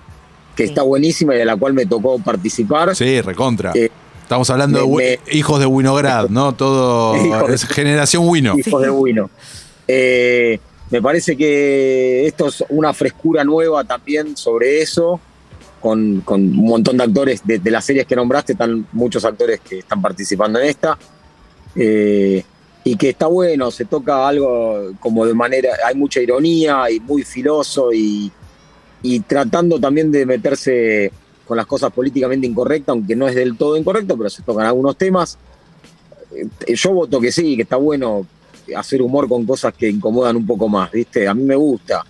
que 0.56 0.64
Sí. 0.66 0.70
está 0.70 0.84
buenísima 0.84 1.34
y 1.34 1.40
de 1.40 1.46
la 1.46 1.56
cual 1.58 1.74
me 1.74 1.88
tocó 1.88 2.20
participar. 2.20 2.96
Sí, 2.96 3.20
recontra. 3.22 3.72
Eh, 3.74 3.90
Estamos 4.22 4.48
hablando 4.52 4.86
de 4.86 5.20
me- 5.28 5.36
hijos 5.36 5.60
de 5.60 5.66
Winograd, 5.66 6.30
¿no? 6.30 6.54
Todo 6.54 7.16
es 7.50 7.66
generación 7.66 8.28
Wino. 8.30 8.56
Hijos 8.58 8.82
de 8.84 8.90
Wino. 8.92 9.30
Eh, 9.88 10.60
me 10.92 11.02
parece 11.02 11.36
que 11.36 12.28
esto 12.28 12.48
es 12.48 12.64
una 12.70 12.94
frescura 12.94 13.44
nueva 13.44 13.84
también 13.84 14.38
sobre 14.38 14.82
eso, 14.82 15.20
con, 15.84 16.24
un 16.26 16.56
montón 16.56 16.96
de 16.96 17.04
actores 17.04 17.46
de, 17.46 17.60
de 17.60 17.70
las 17.70 17.84
series 17.84 18.08
que 18.08 18.16
nombraste, 18.16 18.54
están 18.54 18.88
muchos 18.94 19.26
actores 19.26 19.60
que 19.60 19.80
están 19.80 20.02
participando 20.02 20.58
en 20.60 20.68
esta. 20.68 20.98
Eh, 21.76 22.42
y 22.86 22.96
que 22.96 23.10
está 23.10 23.28
bueno, 23.28 23.70
se 23.70 23.84
toca 23.84 24.26
algo 24.26 24.94
como 25.02 25.26
de 25.26 25.34
manera, 25.34 25.72
hay 25.86 25.96
mucha 25.96 26.22
ironía 26.22 26.90
y 26.90 27.02
muy 27.02 27.24
filoso 27.24 27.92
y, 27.92 28.32
y 29.02 29.20
tratando 29.22 29.78
también 29.78 30.10
de 30.10 30.26
meterse 30.26 31.12
con 31.46 31.58
las 31.58 31.66
cosas 31.66 31.92
políticamente 31.92 32.48
incorrectas, 32.48 32.94
aunque 32.94 33.16
no 33.16 33.28
es 33.28 33.36
del 33.36 33.58
todo 33.58 33.76
incorrecto, 33.76 34.18
pero 34.18 34.30
se 34.30 34.42
tocan 34.42 34.66
algunos 34.66 34.98
temas. 34.98 35.38
Eh, 36.34 36.76
Yo 36.76 36.94
voto 36.94 37.20
que 37.20 37.32
sí, 37.32 37.58
que 37.58 37.64
está 37.64 37.76
bueno 37.76 38.26
hacer 38.74 39.02
humor 39.02 39.28
con 39.28 39.46
cosas 39.46 39.74
que 39.74 39.90
incomodan 39.90 40.38
un 40.38 40.48
poco 40.48 40.70
más, 40.70 40.92
¿viste? 40.92 41.28
A 41.28 41.34
mí 41.34 41.44
me 41.44 41.56
gusta. 41.56 42.06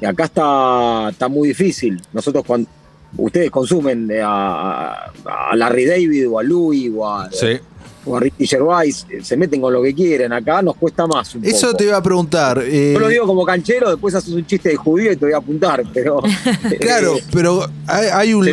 Y 0.00 0.04
acá 0.04 0.24
está, 0.24 1.08
está 1.10 1.28
muy 1.28 1.48
difícil. 1.48 2.00
Nosotros 2.12 2.44
cuando 2.46 2.68
ustedes 3.16 3.50
consumen 3.50 4.10
eh, 4.10 4.20
a, 4.22 5.10
a 5.24 5.56
Larry 5.56 5.84
David 5.84 6.28
o 6.28 6.38
a 6.38 6.42
Louis 6.42 6.90
o 6.94 7.06
a, 7.08 7.30
Sí. 7.30 7.58
O 8.04 8.16
a 8.16 8.20
Ricky 8.20 8.46
Gervais, 8.46 9.06
eh, 9.10 9.18
se 9.22 9.36
meten 9.36 9.60
con 9.60 9.72
lo 9.72 9.82
que 9.82 9.94
quieren. 9.94 10.32
Acá 10.32 10.62
nos 10.62 10.74
cuesta 10.76 11.06
más 11.06 11.34
un 11.34 11.44
Eso 11.44 11.66
poco. 11.68 11.76
te 11.78 11.84
iba 11.84 11.96
a 11.98 12.02
preguntar. 12.02 12.62
eh, 12.64 12.92
Yo 12.94 13.00
lo 13.00 13.08
digo 13.08 13.26
como 13.26 13.44
canchero, 13.44 13.90
después 13.90 14.14
haces 14.14 14.32
un 14.32 14.46
chiste 14.46 14.70
de 14.70 14.76
judío 14.76 15.12
y 15.12 15.16
te 15.16 15.26
voy 15.26 15.34
a 15.34 15.38
apuntar, 15.38 15.82
pero... 15.92 16.20
Claro, 16.80 17.16
eh, 17.16 17.24
pero 17.32 17.68
hay, 17.86 18.06
hay 18.12 18.34
un 18.34 18.48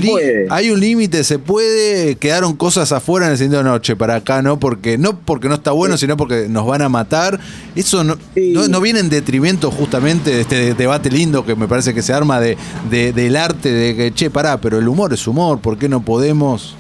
hay 0.49 0.75
límite, 0.75 1.23
se 1.23 1.39
puede, 1.39 2.15
quedaron 2.15 2.55
cosas 2.55 2.91
afuera 2.91 3.25
en 3.27 3.31
el 3.33 3.37
sentido 3.37 3.63
de 3.63 3.69
noche 3.69 3.95
para 3.95 4.15
acá, 4.15 4.41
¿no? 4.41 4.59
Porque 4.59 4.97
no 4.97 5.17
porque 5.19 5.47
no 5.47 5.55
está 5.55 5.71
bueno, 5.71 5.95
Sí. 5.97 6.01
sino 6.01 6.17
porque 6.17 6.47
nos 6.49 6.65
van 6.67 6.81
a 6.81 6.89
matar. 6.89 7.39
Eso 7.75 8.03
no, 8.03 8.17
Sí. 8.35 8.51
no, 8.53 8.67
no 8.67 8.81
viene 8.81 8.99
en 8.99 9.09
detrimento 9.09 9.71
justamente 9.71 10.29
de 10.31 10.41
este 10.41 10.73
debate 10.73 11.09
lindo 11.09 11.45
que 11.45 11.55
me 11.55 11.67
parece 11.67 11.93
que 11.93 12.01
se 12.01 12.11
arma 12.13 12.39
de, 12.39 12.57
de- 12.89 13.13
del 13.13 13.35
arte 13.35 13.71
de 13.71 13.95
que, 13.95 14.13
che, 14.13 14.29
pará, 14.29 14.59
pero 14.59 14.77
el 14.77 14.87
humor 14.87 15.13
es 15.13 15.25
humor, 15.27 15.59
¿por 15.59 15.77
qué 15.77 15.87
no 15.89 16.03
podemos? 16.03 16.75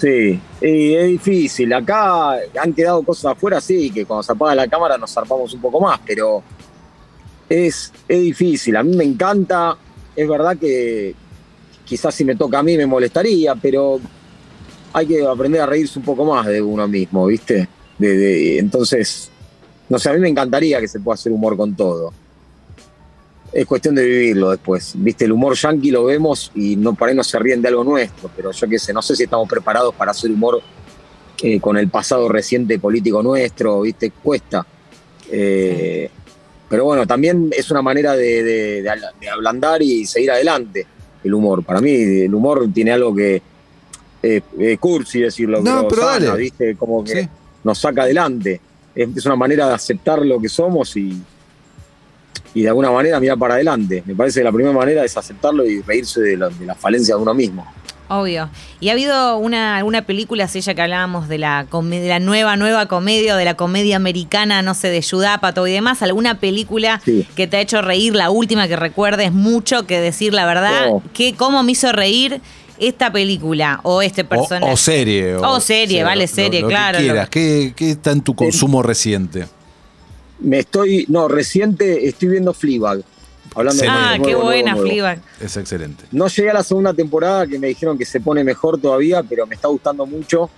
Sí, 0.00 0.40
y 0.60 0.94
es 0.94 1.08
difícil. 1.08 1.72
Acá 1.72 2.34
han 2.60 2.72
quedado 2.72 3.02
cosas 3.02 3.32
afuera, 3.32 3.60
sí, 3.60 3.90
que 3.90 4.04
cuando 4.06 4.22
se 4.22 4.32
apaga 4.32 4.54
la 4.54 4.68
cámara 4.68 4.96
nos 4.96 5.12
zarpamos 5.12 5.52
un 5.54 5.60
poco 5.60 5.80
más, 5.80 5.98
pero 6.06 6.42
es, 7.48 7.92
es 8.06 8.20
difícil. 8.20 8.76
A 8.76 8.82
mí 8.82 8.96
me 8.96 9.04
encanta, 9.04 9.76
es 10.14 10.28
verdad 10.28 10.56
que 10.56 11.14
quizás 11.84 12.14
si 12.14 12.24
me 12.24 12.36
toca 12.36 12.60
a 12.60 12.62
mí 12.62 12.76
me 12.76 12.86
molestaría, 12.86 13.54
pero 13.56 13.98
hay 14.92 15.06
que 15.06 15.24
aprender 15.26 15.60
a 15.62 15.66
reírse 15.66 15.98
un 15.98 16.04
poco 16.04 16.24
más 16.24 16.46
de 16.46 16.62
uno 16.62 16.86
mismo, 16.86 17.26
¿viste? 17.26 17.68
De, 17.98 18.16
de- 18.16 18.58
entonces, 18.58 19.30
no 19.88 19.98
sé, 19.98 20.10
a 20.10 20.12
mí 20.12 20.20
me 20.20 20.28
encantaría 20.28 20.80
que 20.80 20.86
se 20.88 21.00
pueda 21.00 21.14
hacer 21.14 21.32
humor 21.32 21.56
con 21.56 21.74
todo. 21.74 22.12
Es 23.58 23.66
cuestión 23.66 23.94
de 23.96 24.04
vivirlo 24.04 24.50
después. 24.50 24.92
Viste, 24.96 25.24
el 25.24 25.32
humor 25.32 25.56
yankee 25.56 25.90
lo 25.90 26.04
vemos 26.04 26.52
y 26.54 26.76
no, 26.76 26.94
por 26.94 27.08
ahí 27.08 27.14
no 27.14 27.24
se 27.24 27.38
ríen 27.40 27.60
de 27.60 27.68
algo 27.68 27.82
nuestro, 27.82 28.30
pero 28.36 28.52
yo 28.52 28.68
qué 28.68 28.78
sé, 28.78 28.92
no 28.92 29.02
sé 29.02 29.16
si 29.16 29.24
estamos 29.24 29.48
preparados 29.48 29.94
para 29.96 30.12
hacer 30.12 30.30
humor 30.30 30.60
eh, 31.42 31.58
con 31.58 31.76
el 31.76 31.88
pasado 31.88 32.28
reciente 32.28 32.78
político 32.78 33.20
nuestro, 33.22 33.80
viste, 33.80 34.10
cuesta. 34.10 34.64
Eh, 35.30 36.08
Pero 36.68 36.84
bueno, 36.84 37.06
también 37.06 37.48
es 37.56 37.70
una 37.70 37.80
manera 37.80 38.14
de, 38.14 38.42
de- 38.44 38.82
de 38.82 38.90
al- 38.90 39.10
de 39.18 39.28
ablandar 39.30 39.80
y 39.82 40.04
seguir 40.06 40.30
adelante 40.30 40.86
el 41.24 41.32
humor. 41.34 41.64
Para 41.64 41.80
mí, 41.80 41.90
el 41.92 42.34
humor 42.34 42.68
tiene 42.74 42.92
algo 42.92 43.14
que 43.14 43.40
eh, 44.22 44.42
es 44.58 44.78
cursi 44.78 45.20
decirlo, 45.20 45.62
No, 45.62 45.88
pero 45.88 46.02
sana, 46.02 46.26
dale. 46.26 46.42
viste, 46.42 46.76
como 46.76 47.02
que 47.02 47.22
Sí. 47.22 47.28
nos 47.64 47.78
saca 47.78 48.02
adelante. 48.02 48.60
Es, 48.94 49.08
es 49.16 49.24
una 49.26 49.36
manera 49.36 49.66
de 49.68 49.74
aceptar 49.74 50.24
lo 50.26 50.38
que 50.38 50.48
somos 50.50 50.94
y, 50.96 51.16
y 52.58 52.62
de 52.62 52.68
alguna 52.68 52.90
manera 52.90 53.20
mirar 53.20 53.38
para 53.38 53.54
adelante. 53.54 54.02
Me 54.06 54.14
parece 54.14 54.40
que 54.40 54.44
la 54.44 54.52
primera 54.52 54.74
manera 54.74 55.04
es 55.04 55.16
aceptarlo 55.16 55.64
y 55.66 55.80
reírse 55.82 56.20
de 56.20 56.36
la, 56.36 56.48
de 56.48 56.66
la 56.66 56.74
falencia 56.74 57.14
de 57.14 57.22
uno 57.22 57.34
mismo. 57.34 57.64
Obvio. 58.10 58.48
¿Y 58.80 58.88
ha 58.88 58.92
habido 58.92 59.36
una, 59.36 59.76
alguna 59.76 60.02
película, 60.02 60.44
así 60.44 60.60
ya 60.62 60.74
que 60.74 60.80
hablábamos 60.80 61.28
de 61.28 61.36
la, 61.38 61.66
de 61.70 62.08
la 62.08 62.18
nueva, 62.20 62.56
nueva 62.56 62.86
comedia 62.86 63.34
o 63.34 63.36
de 63.36 63.44
la 63.44 63.54
comedia 63.54 63.96
americana, 63.96 64.62
no 64.62 64.72
sé, 64.74 64.88
de 64.88 65.02
Judápato 65.02 65.66
y 65.66 65.72
demás? 65.72 66.00
¿Alguna 66.02 66.40
película 66.40 67.00
Sí. 67.04 67.26
que 67.36 67.46
te 67.46 67.58
ha 67.58 67.60
hecho 67.60 67.82
reír, 67.82 68.14
la 68.16 68.30
última 68.30 68.66
que 68.66 68.76
recuerdes 68.76 69.30
mucho 69.32 69.86
que 69.86 70.00
decir 70.00 70.32
la 70.32 70.46
verdad? 70.46 70.86
Oh. 70.88 71.02
que 71.12 71.34
¿Cómo 71.34 71.62
me 71.62 71.72
hizo 71.72 71.92
reír 71.92 72.40
esta 72.78 73.12
película 73.12 73.80
o 73.82 74.00
este 74.00 74.22
O, 74.22 74.28
personaje? 74.28 74.72
o 74.72 74.76
serie. 74.78 75.34
O 75.36 75.60
serie, 75.60 76.02
vale, 76.02 76.22
lo- 76.22 76.28
serie, 76.34 76.62
lo 76.62 76.68
que 76.68 76.72
claro, 76.74 76.98
quieras. 76.98 77.26
lo- 77.26 77.30
¿Qué, 77.30 77.72
qué 77.76 77.90
está 77.90 78.12
en 78.12 78.22
tu 78.22 78.34
consumo 78.34 78.82
reciente? 78.82 79.46
Me 80.40 80.60
estoy, 80.60 81.04
no, 81.08 81.28
reciente 81.28 82.06
estoy 82.06 82.28
viendo 82.28 82.52
Fleabag. 82.52 83.02
Hablando 83.54 83.82
de 83.82 83.88
ah, 83.88 84.08
nuevo, 84.10 84.24
qué 84.24 84.30
nuevo, 84.32 84.46
buena, 84.46 84.72
nuevo. 84.72 84.86
Fleabag. 84.86 85.22
Es 85.40 85.56
excelente. 85.56 86.04
No 86.12 86.28
llegué 86.28 86.50
a 86.50 86.54
la 86.54 86.62
segunda 86.62 86.92
temporada 86.94 87.46
que 87.46 87.58
me 87.58 87.68
dijeron 87.68 87.98
que 87.98 88.04
se 88.04 88.20
pone 88.20 88.44
mejor 88.44 88.80
todavía, 88.80 89.22
pero 89.22 89.46
me 89.46 89.54
está 89.54 89.68
gustando 89.68 90.06
mucho. 90.06 90.50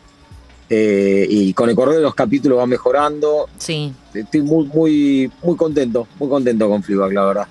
Eh, 0.68 1.26
y 1.28 1.52
con 1.52 1.68
el 1.68 1.74
correr 1.74 1.96
de 1.96 2.02
los 2.02 2.14
capítulos 2.14 2.58
va 2.58 2.66
mejorando. 2.66 3.48
Sí. 3.58 3.92
Estoy 4.14 4.42
muy, 4.42 4.66
muy, 4.66 5.30
muy 5.42 5.56
contento, 5.56 6.06
muy 6.18 6.28
contento 6.28 6.68
con 6.68 6.82
Fleabag, 6.82 7.12
la 7.12 7.24
verdad. 7.24 7.48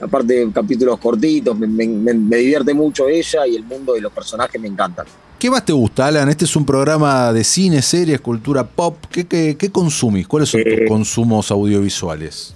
Aparte, 0.00 0.48
capítulos 0.52 0.98
cortitos, 0.98 1.56
me, 1.58 1.66
me- 1.66 1.86
me- 1.86 2.14
me 2.14 2.36
divierte 2.36 2.74
mucho 2.74 3.08
ella 3.08 3.46
y 3.46 3.56
el 3.56 3.64
mundo 3.64 3.96
y 3.96 4.00
los 4.00 4.12
personajes 4.12 4.60
me 4.60 4.68
encantan. 4.68 5.06
¿Qué 5.38 5.50
más 5.50 5.64
te 5.64 5.72
gusta, 5.72 6.06
Alan? 6.06 6.28
Este 6.28 6.44
es 6.46 6.56
un 6.56 6.64
programa 6.64 7.32
de 7.32 7.44
cine, 7.44 7.82
series, 7.82 8.20
cultura 8.20 8.64
pop. 8.66 8.96
¿Qué, 9.10 9.26
qué, 9.26 9.56
qué 9.58 9.70
consumís? 9.70 10.26
¿Cuáles 10.26 10.48
son 10.48 10.60
Eh, 10.60 10.78
tus 10.78 10.88
consumos 10.88 11.50
audiovisuales? 11.50 12.54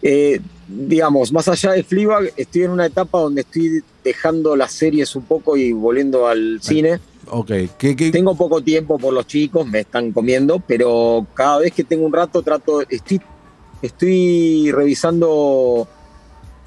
Eh, 0.00 0.40
digamos, 0.68 1.32
más 1.32 1.48
allá 1.48 1.72
de 1.72 1.82
Fleabag, 1.82 2.32
estoy 2.36 2.62
en 2.62 2.70
una 2.70 2.86
etapa 2.86 3.18
donde 3.20 3.42
estoy 3.42 3.82
dejando 4.02 4.56
las 4.56 4.72
series 4.72 5.14
un 5.16 5.22
poco 5.24 5.56
y 5.56 5.72
volviendo 5.72 6.26
al 6.26 6.58
cine. 6.62 6.98
Ok. 7.28 7.50
¿Qué, 7.78 7.94
qué- 7.96 8.10
Tengo 8.10 8.34
poco 8.34 8.60
tiempo 8.62 8.98
por 8.98 9.12
los 9.12 9.26
chicos, 9.26 9.66
me 9.66 9.80
están 9.80 10.12
comiendo, 10.12 10.60
pero 10.66 11.26
cada 11.34 11.58
vez 11.58 11.72
que 11.72 11.84
tengo 11.84 12.04
un 12.06 12.12
rato 12.12 12.42
trato, 12.42 12.82
estoy, 12.88 13.20
estoy 13.80 14.70
revisando 14.72 15.86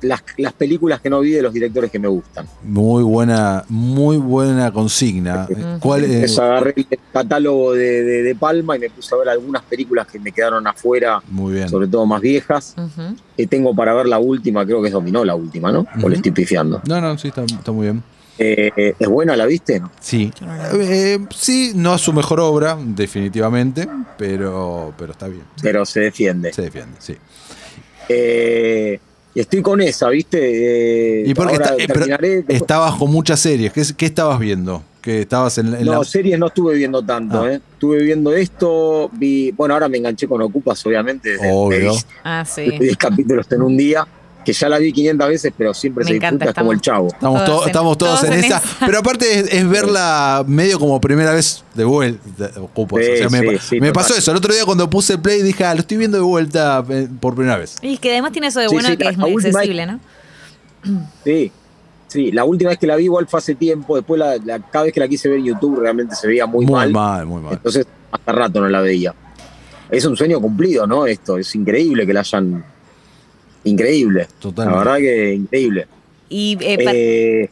las, 0.01 0.23
las 0.37 0.53
películas 0.53 0.99
que 1.01 1.09
no 1.09 1.19
vi 1.21 1.31
de 1.31 1.41
los 1.41 1.53
directores 1.53 1.89
que 1.89 1.97
me 1.99 2.07
gustan. 2.07 2.47
Muy 2.63 3.01
buena, 3.03 3.63
muy 3.69 4.17
buena 4.17 4.71
consigna. 4.71 5.47
¿Cuál 5.79 6.03
es? 6.03 6.31
Eso, 6.31 6.43
agarré 6.43 6.73
el 6.77 6.99
catálogo 7.11 7.73
de, 7.73 8.03
de- 8.03 8.23
de 8.23 8.35
Palma 8.35 8.75
y 8.75 8.79
me 8.79 8.89
puse 8.89 9.15
a 9.15 9.17
ver 9.17 9.29
algunas 9.29 9.63
películas 9.63 10.05
que 10.07 10.19
me 10.19 10.31
quedaron 10.31 10.65
afuera, 10.67 11.21
Muy 11.29 11.53
bien. 11.53 11.69
sobre 11.69 11.87
todo 11.87 12.05
más 12.05 12.21
viejas. 12.21 12.75
Que 13.35 13.47
tengo 13.47 13.75
para 13.75 13.93
ver 13.93 14.05
la 14.07 14.19
última, 14.19 14.65
creo 14.65 14.81
que 14.81 14.87
es 14.89 14.93
Dominó 14.93 15.23
la 15.25 15.35
última, 15.35 15.71
¿no? 15.71 15.85
O 16.03 16.09
le 16.09 16.15
estoy 16.17 16.31
pifiando. 16.31 16.81
No, 16.87 17.01
no, 17.01 17.17
sí, 17.17 17.29
está, 17.29 17.43
está 17.43 17.71
muy 17.71 17.83
bien. 17.87 18.03
Eh, 18.37 18.93
¿Es 18.99 19.07
buena, 19.07 19.35
la 19.37 19.45
viste? 19.45 19.79
No? 19.79 19.89
Sí. 20.01 20.29
Eh, 20.73 21.19
sí, 21.33 21.71
no 21.73 21.95
es 21.95 22.01
su 22.01 22.11
mejor 22.11 22.41
obra, 22.41 22.77
definitivamente, 22.79 23.87
pero, 24.17 24.93
pero 24.97 25.13
está 25.13 25.27
bien. 25.29 25.43
Sí, 25.55 25.61
Pero 25.63 25.85
se 25.85 26.01
defiende. 26.01 26.51
Se 26.51 26.61
defiende, 26.63 26.97
sí. 26.99 27.15
Eh, 28.09 28.99
y 29.35 29.41
estoy 29.41 29.61
con 29.61 29.81
esa, 29.81 30.09
¿viste? 30.09 30.39
Eh, 31.21 31.23
Y 31.27 31.33
porque 31.35 31.53
está, 31.55 31.75
pero 31.77 31.93
terminaré. 31.93 32.43
está 32.47 32.79
bajo 32.79 33.05
muchas 33.05 33.39
series. 33.39 33.71
¿Qué, 33.73 33.83
qué 33.95 34.05
estabas 34.07 34.39
viendo? 34.39 34.81
Que 35.01 35.21
estabas 35.21 35.57
en, 35.59 35.75
en 35.75 35.85
No, 35.85 35.99
la. 35.99 36.03
series 36.03 36.39
no 36.39 36.47
estuve 36.47 36.75
viendo 36.75 37.03
tanto, 37.05 37.43
Ah. 37.43 37.51
¿eh? 37.53 37.61
Estuve 37.73 38.01
viendo 38.01 38.33
esto, 38.33 39.09
vi, 39.13 39.51
bueno, 39.51 39.73
ahora 39.75 39.87
me 39.87 39.97
enganché 39.97 40.27
con 40.27 40.41
Ocupas, 40.41 40.83
obviamente, 40.87 41.29
desde 41.31 41.51
Obvio. 41.51 41.93
de 41.93 41.99
Ah, 42.23 42.43
sí. 42.43 42.63
10 42.79 42.97
capítulos 42.97 43.45
en 43.51 43.61
un 43.61 43.77
día. 43.77 44.07
Que 44.45 44.53
ya 44.53 44.69
la 44.69 44.77
vi 44.77 44.93
500 44.93 45.27
veces, 45.27 45.53
pero 45.57 45.73
siempre 45.73 46.03
Me 46.05 46.11
se 46.11 46.15
encanta, 46.17 46.45
disfruta, 46.45 46.51
es 46.51 46.63
como 46.63 46.71
el 46.71 46.79
chavo. 46.81 47.07
Estamos, 47.07 47.43
Todos 47.43 47.57
to- 47.57 47.63
en- 47.63 47.69
estamos 47.69 47.97
todos, 47.97 48.19
todos 48.21 48.31
en, 48.31 48.39
en 48.39 48.45
esa. 48.45 48.57
esa. 48.59 48.85
Pero 48.85 48.99
aparte 48.99 49.39
es, 49.39 49.51
es 49.53 49.67
verla 49.69 50.45
medio 50.47 50.79
como 50.79 51.01
primera 51.01 51.33
vez 51.33 51.63
de 51.73 51.83
vuelta. 51.83 52.51
ocupo 52.61 52.99
eso. 52.99 53.07
Sí, 53.17 53.23
O 53.25 53.29
sea, 53.29 53.41
me 53.41 53.47
sí, 53.49 53.55
pa- 53.55 53.61
sí, 53.61 53.75
me 53.81 53.87
total. 53.87 53.93
pasó 54.03 54.15
eso. 54.15 54.31
El 54.31 54.37
otro 54.37 54.53
día 54.53 54.63
cuando 54.65 54.89
puse 54.89 55.17
play 55.17 55.41
dije, 55.41 55.65
ah, 55.65 55.73
lo 55.73 55.81
estoy 55.81 55.97
viendo 55.97 56.17
de 56.17 56.23
vuelta 56.23 56.85
eh, 56.89 57.07
por 57.19 57.35
primera 57.35 57.57
vez. 57.57 57.75
Y 57.81 57.97
que 57.97 58.11
además 58.11 58.31
tiene 58.31 58.47
eso 58.47 58.59
de 58.59 58.67
Sí, 58.69 58.75
bueno 58.75 58.89
sí, 58.89 58.97
que 58.97 59.03
la- 59.03 59.09
es 59.11 59.17
muy 59.17 59.33
accesible, 59.33 59.85
¿no? 59.87 59.99
Sí, 61.23 61.51
sí, 62.07 62.31
la 62.31 62.43
última 62.45 62.69
vez 62.69 62.79
que 62.79 62.87
la 62.87 62.95
vi 62.95 63.05
igual 63.05 63.27
fue 63.27 63.39
hace 63.39 63.55
tiempo, 63.55 63.95
después 63.95 64.19
la, 64.19 64.37
la- 64.37 64.59
cada 64.59 64.85
vez 64.85 64.93
que 64.93 64.99
la 64.99 65.07
quise 65.07 65.27
ver 65.29 65.39
en 65.39 65.45
YouTube 65.45 65.79
realmente 65.79 66.15
se 66.15 66.27
veía 66.27 66.45
muy, 66.45 66.65
Muy 66.65 66.73
mal, 66.73 66.91
mal, 66.91 67.25
muy 67.25 67.41
mal. 67.41 67.53
entonces 67.53 67.85
hasta 68.11 68.31
rato 68.31 68.61
no 68.61 68.69
la 68.69 68.81
veía. 68.81 69.13
Es 69.89 70.05
un 70.05 70.15
sueño 70.15 70.39
cumplido, 70.39 70.85
¿no? 70.87 71.05
Esto, 71.05 71.37
es 71.37 71.53
increíble 71.55 72.05
que 72.07 72.13
la 72.13 72.21
hayan... 72.21 72.63
Increíble. 73.65 74.27
Totalmente. 74.39 74.77
La 74.79 74.83
verdad 74.85 74.97
que 74.99 75.33
increíble. 75.33 75.87
Y 76.29 76.57
eh, 76.61 76.77
pa- 76.83 76.91
Eh, 76.93 77.49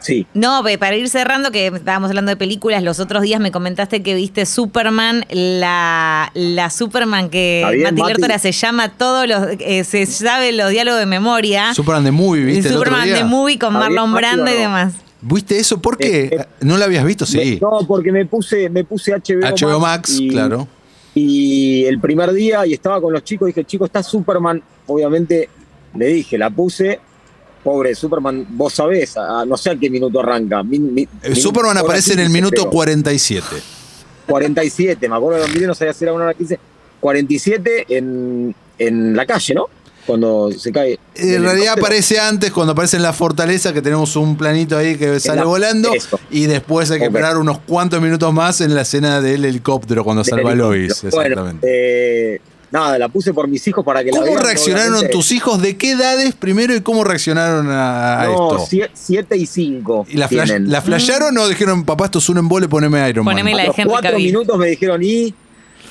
sí, 0.00 0.26
No, 0.34 0.62
ve, 0.62 0.78
para 0.78 0.96
ir 0.96 1.08
cerrando, 1.08 1.50
que 1.50 1.66
estábamos 1.66 2.08
hablando 2.10 2.30
de 2.30 2.36
películas, 2.36 2.82
los 2.82 3.00
otros 3.00 3.22
días 3.22 3.40
me 3.40 3.50
comentaste 3.50 4.02
que 4.02 4.14
viste 4.14 4.46
Superman, 4.46 5.24
la, 5.30 6.30
la 6.34 6.70
Superman 6.70 7.28
que 7.30 7.64
bien, 7.72 7.94
Mati. 7.94 8.02
Lertora 8.12 8.38
se 8.38 8.52
llama 8.52 8.90
todos 8.92 9.26
los, 9.26 9.42
eh, 9.58 9.84
se 9.84 10.06
sabe 10.06 10.52
los 10.52 10.70
diálogos 10.70 11.00
de 11.00 11.06
memoria. 11.06 11.74
Superman 11.74 12.04
de 12.04 12.12
Movie, 12.12 12.40
El 12.42 12.46
¿viste? 12.46 12.68
el 12.68 12.74
otro 12.76 12.84
Superman 12.90 13.04
día? 13.06 13.16
de 13.16 13.24
Movie 13.24 13.58
con 13.58 13.74
¿Está 13.74 13.88
bien, 13.88 13.94
Marlon 13.96 14.14
Brando 14.14 14.50
y 14.50 14.54
demás. 14.54 14.94
¿Viste 15.22 15.58
eso? 15.58 15.80
¿Por 15.80 15.96
qué? 15.96 16.24
Eh, 16.26 16.30
eh, 16.32 16.44
¿No 16.60 16.76
la 16.76 16.84
habías 16.84 17.04
visto? 17.04 17.26
Sí. 17.26 17.38
Me- 17.38 17.58
no, 17.60 17.80
porque 17.86 18.12
me 18.12 18.26
puse, 18.26 18.68
me 18.68 18.84
puse 18.84 19.12
HBO, 19.12 19.40
HBO 19.46 19.80
Max, 19.80 20.18
y- 20.20 20.28
claro. 20.28 20.68
Y 21.14 21.84
el 21.86 21.98
primer 21.98 22.30
día, 22.32 22.66
y 22.66 22.74
estaba 22.74 23.00
con 23.00 23.10
los 23.12 23.24
chicos, 23.24 23.46
dije, 23.46 23.64
chicos, 23.64 23.86
está 23.88 24.02
Superman. 24.02 24.62
Obviamente 24.86 25.48
le 25.94 26.06
dije, 26.06 26.38
la 26.38 26.50
puse. 26.50 27.00
Pobre 27.64 27.96
Superman, 27.96 28.46
vos 28.50 28.74
sabés, 28.74 29.16
a- 29.16 29.44
no 29.44 29.56
sé 29.56 29.70
a 29.70 29.76
qué 29.76 29.90
minuto 29.90 30.20
arranca. 30.20 30.62
Superman 31.34 31.78
aparece 31.78 32.12
en 32.12 32.20
el 32.20 32.26
15, 32.26 32.32
minuto 32.40 32.56
pero 32.62 32.70
47. 32.70 33.44
47, 34.26 35.08
me 35.08 35.16
acuerdo 35.16 35.44
que 35.46 35.52
los 35.58 35.68
no 35.68 35.74
sabía 35.74 35.92
si 35.92 36.04
era 36.04 36.12
una 36.12 36.24
hora 36.26 36.34
15. 36.34 36.58
47 37.00 37.86
en, 37.88 38.54
en 38.78 39.16
la 39.16 39.26
calle, 39.26 39.54
¿no? 39.54 39.66
Cuando 40.06 40.52
se 40.52 40.70
cae. 40.70 40.98
En 41.16 41.42
realidad 41.42 41.74
aparece 41.78 42.20
antes, 42.20 42.52
cuando 42.52 42.72
aparece 42.72 42.96
en 42.96 43.02
la 43.02 43.12
fortaleza, 43.12 43.72
que 43.72 43.82
tenemos 43.82 44.14
un 44.14 44.36
planito 44.36 44.78
ahí 44.78 44.96
que 44.96 45.18
sale 45.18 45.40
la- 45.40 45.46
volando. 45.46 45.92
eso. 45.92 46.20
Y 46.30 46.46
después 46.46 46.90
hay 46.92 47.00
que 47.00 47.06
esperar 47.06 47.36
unos 47.36 47.58
cuantos 47.66 48.00
minutos 48.00 48.32
más 48.32 48.60
en 48.60 48.74
la 48.76 48.82
escena 48.82 49.20
del 49.20 49.44
helicóptero 49.44 50.04
cuando 50.04 50.22
Del 50.22 50.30
salva 50.30 50.52
a 50.52 50.54
Lois. 50.54 51.02
Bueno, 51.02 51.18
Exactamente. 51.22 52.34
eh, 52.34 52.40
nada, 52.70 52.98
la 52.98 53.08
puse 53.08 53.32
por 53.32 53.48
mis 53.48 53.66
hijos 53.68 53.84
para 53.84 54.02
que 54.04 54.10
la 54.10 54.18
¿Cómo 54.20 54.32
vean. 54.32 54.44
reaccionaron 54.44 54.92
obviamente. 54.92 55.12
tus 55.12 55.32
hijos? 55.32 55.60
¿De 55.62 55.76
qué 55.76 55.92
edades 55.92 56.34
primero 56.34 56.74
y 56.74 56.80
cómo 56.80 57.04
reaccionaron 57.04 57.70
a, 57.70 58.22
a 58.22 58.26
No, 58.26 58.56
esto? 58.56 58.88
7 58.92 59.36
y 59.36 59.46
5. 59.46 60.06
¿Y 60.10 60.16
la, 60.16 60.28
flash- 60.28 60.58
la 60.66 60.82
flasharon 60.82 61.36
o 61.38 61.48
dijeron, 61.48 61.84
papá, 61.84 62.06
esto 62.06 62.18
es 62.18 62.28
un 62.28 62.38
embole, 62.38 62.68
poneme 62.68 63.08
Iron 63.08 63.24
Man? 63.24 63.34
Poneme 63.34 63.54
la 63.54 63.62
A 63.62 63.62
de 63.62 63.66
los 63.68 63.86
cuatro 63.86 64.10
Cavill. 64.10 64.26
minutos 64.26 64.58
me 64.58 64.66
dijeron, 64.68 65.00
¿y 65.02 65.34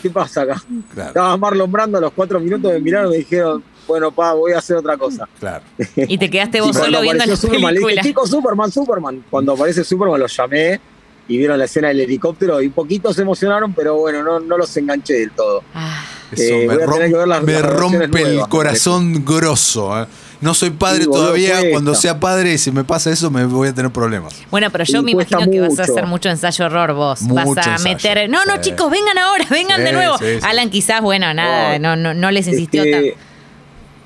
qué 0.02 0.10
pasa 0.10 0.42
acá? 0.44 0.62
Claro, 0.94 1.10
Estaba 1.10 1.38
Marlon 1.38 1.72
Brando 1.72 1.98
a 1.98 2.02
los 2.02 2.12
cuatro 2.14 2.40
minutos, 2.40 2.72
me 2.72 2.80
miraron 2.80 3.08
y 3.08 3.12
me 3.12 3.18
dijeron, 3.18 3.64
bueno, 3.88 4.12
pa, 4.12 4.34
voy 4.34 4.52
a 4.54 4.58
hacer 4.60 4.76
otra 4.78 4.98
cosa. 4.98 5.28
claro. 5.40 5.64
Y 5.96 6.18
te 6.18 6.30
quedaste 6.30 6.60
vos 6.62 6.76
solo 6.76 7.02
viendo 7.02 7.26
la 7.26 7.36
Superman, 7.36 7.74
le 7.74 7.80
dije, 7.80 7.86
película. 7.86 8.02
chicos, 8.02 8.30
Superman, 8.30 8.72
Superman. 8.72 9.24
Cuando 9.30 9.54
aparece 9.54 9.84
Superman 9.84 10.20
los 10.20 10.36
llamé 10.36 10.80
y 11.28 11.38
vieron 11.38 11.58
la 11.58 11.66
escena 11.66 11.88
del 11.88 12.02
helicóptero 12.02 12.62
y 12.62 12.68
un 12.68 12.74
poquito 12.74 13.12
se 13.14 13.22
emocionaron, 13.24 13.74
pero 13.74 13.96
bueno, 13.96 14.22
no, 14.24 14.40
no 14.40 14.58
los 14.58 14.76
enganché 14.78 15.14
del 15.16 15.32
todo. 15.32 15.64
Ah, 15.74 16.04
Eh, 16.38 16.66
me, 16.68 16.76
rom- 16.76 17.26
las- 17.28 17.44
me 17.44 17.54
las 17.54 17.62
rompe 17.62 18.06
el 18.06 18.12
nuevas, 18.12 18.48
corazón 18.48 19.24
grosso. 19.26 20.02
¿eh? 20.02 20.06
No 20.42 20.54
soy 20.54 20.72
padre 20.72 21.04
Sí, 21.06 21.10
todavía. 21.12 21.60
Cuando 21.72 21.96
sea 21.96 22.20
padre 22.20 22.58
si 22.58 22.72
me 22.72 22.84
pasa 22.84 23.10
eso, 23.12 23.32
me 23.32 23.46
voy 23.46 23.70
a 23.70 23.74
tener 23.74 23.92
problemas. 23.92 24.36
Bueno, 24.52 24.70
pero 24.72 24.84
yo 24.84 25.00
Y 25.00 25.04
me 25.04 25.12
imagino 25.12 25.50
que 25.50 25.62
vas 25.62 25.80
a 25.80 25.84
hacer 25.84 26.06
mucho 26.08 26.30
ensayo 26.30 26.66
horror 26.66 26.94
vos. 26.94 27.22
Mucho 27.22 27.36
vas 27.56 27.68
a 27.68 27.76
ensayo, 27.76 27.84
meter. 27.84 28.30
No, 28.30 28.44
no, 28.46 28.56
sí. 28.56 28.62
chicos, 28.72 28.92
vengan 28.92 29.18
ahora, 29.18 29.46
vengan 29.50 29.78
Sí, 29.78 29.84
de 29.84 29.94
nuevo. 29.94 30.18
sí, 30.18 30.26
sí. 30.26 30.40
Alan, 30.44 30.70
quizás, 30.70 31.02
bueno, 31.02 31.34
nada, 31.34 31.80
no, 31.80 31.96
no, 31.96 32.14
no 32.14 32.32
les 32.32 32.48
insistió 32.48 32.84
es 32.84 32.92
tanto. 32.92 33.08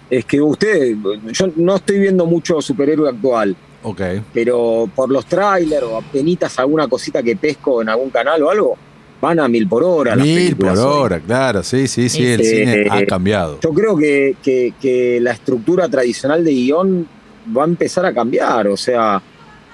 que, 0.10 0.18
es 0.18 0.26
que 0.26 0.42
usted, 0.42 0.96
yo 1.32 1.48
no 1.56 1.76
estoy 1.78 2.00
viendo 2.00 2.26
mucho 2.26 2.62
superhéroe 2.62 3.10
actual, 3.10 3.56
Ok. 3.84 4.02
pero 4.34 4.90
por 4.96 5.10
los 5.10 5.26
trailers 5.26 5.84
o 5.84 5.98
apenitas 5.98 6.58
alguna 6.60 6.88
cosita 6.88 7.22
que 7.24 7.36
pesco 7.36 7.82
en 7.82 7.90
algún 7.90 8.10
canal 8.12 8.42
o 8.44 8.50
algo, 8.50 8.78
van 9.22 9.40
a 9.40 9.48
mil 9.48 9.68
por 9.68 9.84
hora. 9.84 10.16
las 10.16 10.26
Mil 10.26 10.56
por 10.56 10.70
hoy. 10.70 10.78
hora, 10.78 11.20
claro. 11.20 11.64
Sí, 11.64 11.88
sí, 11.88 12.10
sí. 12.10 12.18
Sí, 12.20 12.26
El 12.28 12.44
sí. 12.44 12.56
cine 12.58 12.88
ha 12.90 13.06
cambiado. 13.06 13.60
Yo 13.62 13.74
creo 13.74 13.96
que, 13.98 14.36
que- 14.42 14.74
que 14.82 15.20
la 15.22 15.32
estructura 15.32 15.88
tradicional 15.90 16.44
de 16.44 16.52
guion 16.52 17.08
va 17.56 17.64
a 17.64 17.68
empezar 17.68 18.06
a 18.06 18.14
cambiar. 18.14 18.68
O 18.68 18.78
sea, 18.78 19.22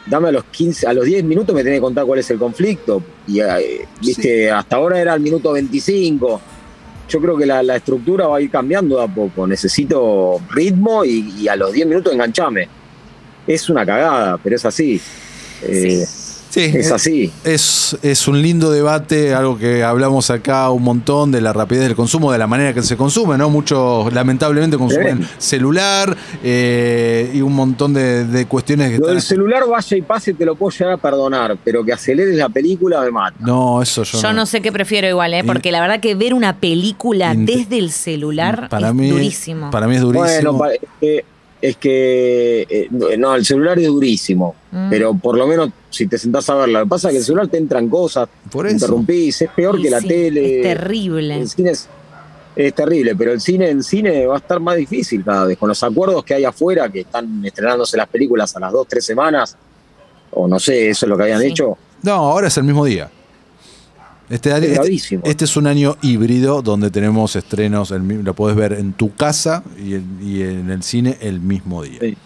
dame 0.08 0.30
a 0.30 0.32
los 0.32 0.46
15, 0.46 0.88
a 0.88 0.94
los 0.94 1.06
10 1.06 1.24
minutos 1.24 1.54
me 1.56 1.64
tenés 1.64 1.78
que 1.78 1.82
contar 1.82 2.06
cuál 2.06 2.20
es 2.20 2.30
el 2.32 2.38
conflicto. 2.40 3.04
Y 3.28 3.40
eh, 3.40 3.86
viste, 4.02 4.50
hasta 4.52 4.76
ahora 4.78 5.00
era 5.00 5.14
el 5.14 5.20
minuto 5.22 5.52
25. 5.52 6.42
Yo 7.08 7.22
creo 7.22 7.38
que 7.38 7.46
la, 7.46 7.62
la 7.62 7.76
estructura 7.76 8.26
va 8.28 8.38
a 8.38 8.42
ir 8.42 8.50
cambiando 8.50 8.98
de 8.98 9.04
a 9.04 9.08
poco. 9.08 9.46
Necesito 9.46 10.40
ritmo 10.52 11.06
y, 11.06 11.34
y 11.42 11.48
a 11.48 11.56
los 11.56 11.72
10 11.72 11.88
minutos 11.88 12.12
enganchame. 12.14 12.68
Es 13.46 13.70
una 13.70 13.86
cagada, 13.86 14.40
pero 14.44 14.56
es 14.56 14.66
así. 14.66 15.00
Eh, 15.62 16.04
Sí, 16.56 16.72
Es 16.74 16.90
eh, 16.90 16.94
así. 16.94 17.32
Es, 17.44 17.98
es 18.02 18.30
un 18.30 18.42
lindo 18.42 18.72
debate, 18.72 19.34
algo 19.34 19.58
que 19.58 19.84
hablamos 19.84 20.30
acá 20.30 20.70
un 20.70 20.84
montón 20.84 21.30
de 21.30 21.42
la 21.42 21.52
rapidez 21.52 21.84
del 21.84 21.98
consumo, 21.98 22.32
de 22.32 22.38
la 22.38 22.48
manera 22.48 22.74
que 22.74 22.82
se 22.82 22.96
consume, 22.96 23.38
¿no? 23.38 23.50
Muchos 23.50 24.14
lamentablemente 24.14 24.78
consumen 24.78 25.28
celular 25.38 26.16
eh, 26.42 27.30
y 27.34 27.42
un 27.42 27.52
montón 27.54 27.94
de, 27.94 28.24
de 28.24 28.46
cuestiones 28.46 28.92
que 28.92 29.00
Lo 29.00 29.08
del 29.08 29.22
celular 29.22 29.64
vaya 29.68 29.98
y 29.98 30.02
pase 30.02 30.34
te 30.34 30.46
lo 30.46 30.56
puedo 30.56 30.72
llegar 30.72 30.94
a 30.94 30.98
perdonar, 30.98 31.58
pero 31.62 31.84
que 31.84 31.92
aceleres 31.92 32.38
la 32.38 32.48
película 32.48 33.02
me 33.02 33.12
mata. 33.12 33.36
No, 33.42 33.82
eso 33.82 34.04
yo, 34.04 34.22
Yo 34.22 34.32
no 34.32 34.46
sé 34.46 34.62
qué 34.62 34.72
prefiero 34.72 35.10
igual, 35.10 35.34
¿eh? 35.34 35.40
In- 35.40 35.48
porque 35.48 35.74
la 35.74 35.82
verdad 35.82 36.00
que 36.00 36.16
ver 36.16 36.34
una 36.34 36.56
película 36.62 37.34
desde 37.36 37.80
el 37.80 37.92
celular 37.92 38.70
para 38.70 38.88
es 38.88 38.94
mí, 38.94 39.10
durísimo. 39.10 39.72
Para 39.72 39.90
mí 39.90 39.96
es 39.96 40.02
durísimo. 40.02 40.54
Bueno, 40.54 40.58
pa- 40.58 40.70
es 41.62 41.78
que, 41.78 42.68
eh, 42.70 42.88
no, 43.18 43.34
el 43.36 43.46
celular 43.46 43.80
es 43.80 43.88
durísimo, 43.88 44.56
Mm. 44.72 44.90
pero 44.90 45.14
por 45.16 45.38
lo 45.38 45.48
menos 45.48 45.70
si 45.90 46.06
te 46.08 46.18
sentás 46.18 46.50
a 46.50 46.56
verla, 46.56 46.80
lo 46.80 46.86
que 46.86 46.90
pasa 46.90 47.08
es 47.08 47.14
que 47.14 47.18
el 47.20 47.24
celular 47.24 47.48
te 47.48 47.58
entran 47.58 47.88
cosas, 47.88 48.28
Por 48.52 48.64
te 48.66 48.74
eso. 48.74 48.86
interrumpís, 48.86 49.42
es 49.42 49.50
peor 49.52 49.80
Y 49.80 49.84
que 49.84 49.90
la 49.90 50.02
tele. 50.02 50.58
Es 50.58 50.64
terrible. 50.78 51.38
El 51.38 51.48
cine 51.50 51.72
es, 51.72 51.88
es 52.56 52.74
terrible, 52.74 53.16
pero 53.16 53.32
el 53.32 53.40
cine 53.42 53.70
en 53.70 53.82
cine 53.84 54.26
va 54.28 54.36
a 54.36 54.38
estar 54.40 54.60
más 54.60 54.76
difícil 54.76 55.24
cada 55.24 55.46
vez, 55.46 55.58
con 55.58 55.70
los 55.70 55.82
acuerdos 55.84 56.24
que 56.26 56.34
hay 56.34 56.44
afuera, 56.46 56.90
que 56.90 57.02
están 57.02 57.44
estrenándose 57.46 57.96
las 57.98 58.08
películas 58.10 58.56
a 58.56 58.60
las 58.60 58.72
dos, 58.74 58.86
tres 58.88 59.06
semanas, 59.06 59.56
o 60.32 60.48
no 60.48 60.60
sé, 60.60 60.90
eso 60.90 61.06
es 61.06 61.10
lo 61.10 61.16
que 61.18 61.24
habían 61.24 61.40
Sí. 61.42 61.48
hecho. 61.48 61.78
No, 62.04 62.12
ahora 62.14 62.48
es 62.50 62.58
el 62.58 62.66
mismo 62.66 62.84
día. 62.86 63.10
Este, 64.30 64.50
este, 64.58 65.20
este 65.24 65.46
es 65.46 65.56
un 65.56 65.68
año 65.68 65.98
híbrido 66.02 66.62
donde 66.64 66.90
tenemos 66.90 67.36
estrenos, 67.36 67.92
el 67.92 68.24
lo 68.24 68.34
podés 68.34 68.56
ver 68.56 68.74
en 68.74 68.94
tu 68.94 69.14
casa 69.14 69.64
y 69.78 69.94
en, 69.96 70.20
y 70.24 70.42
en 70.42 70.72
el 70.72 70.82
cine 70.82 71.18
el 71.22 71.40
mismo 71.40 71.84
día. 71.84 72.00
Sí. 72.02 72.18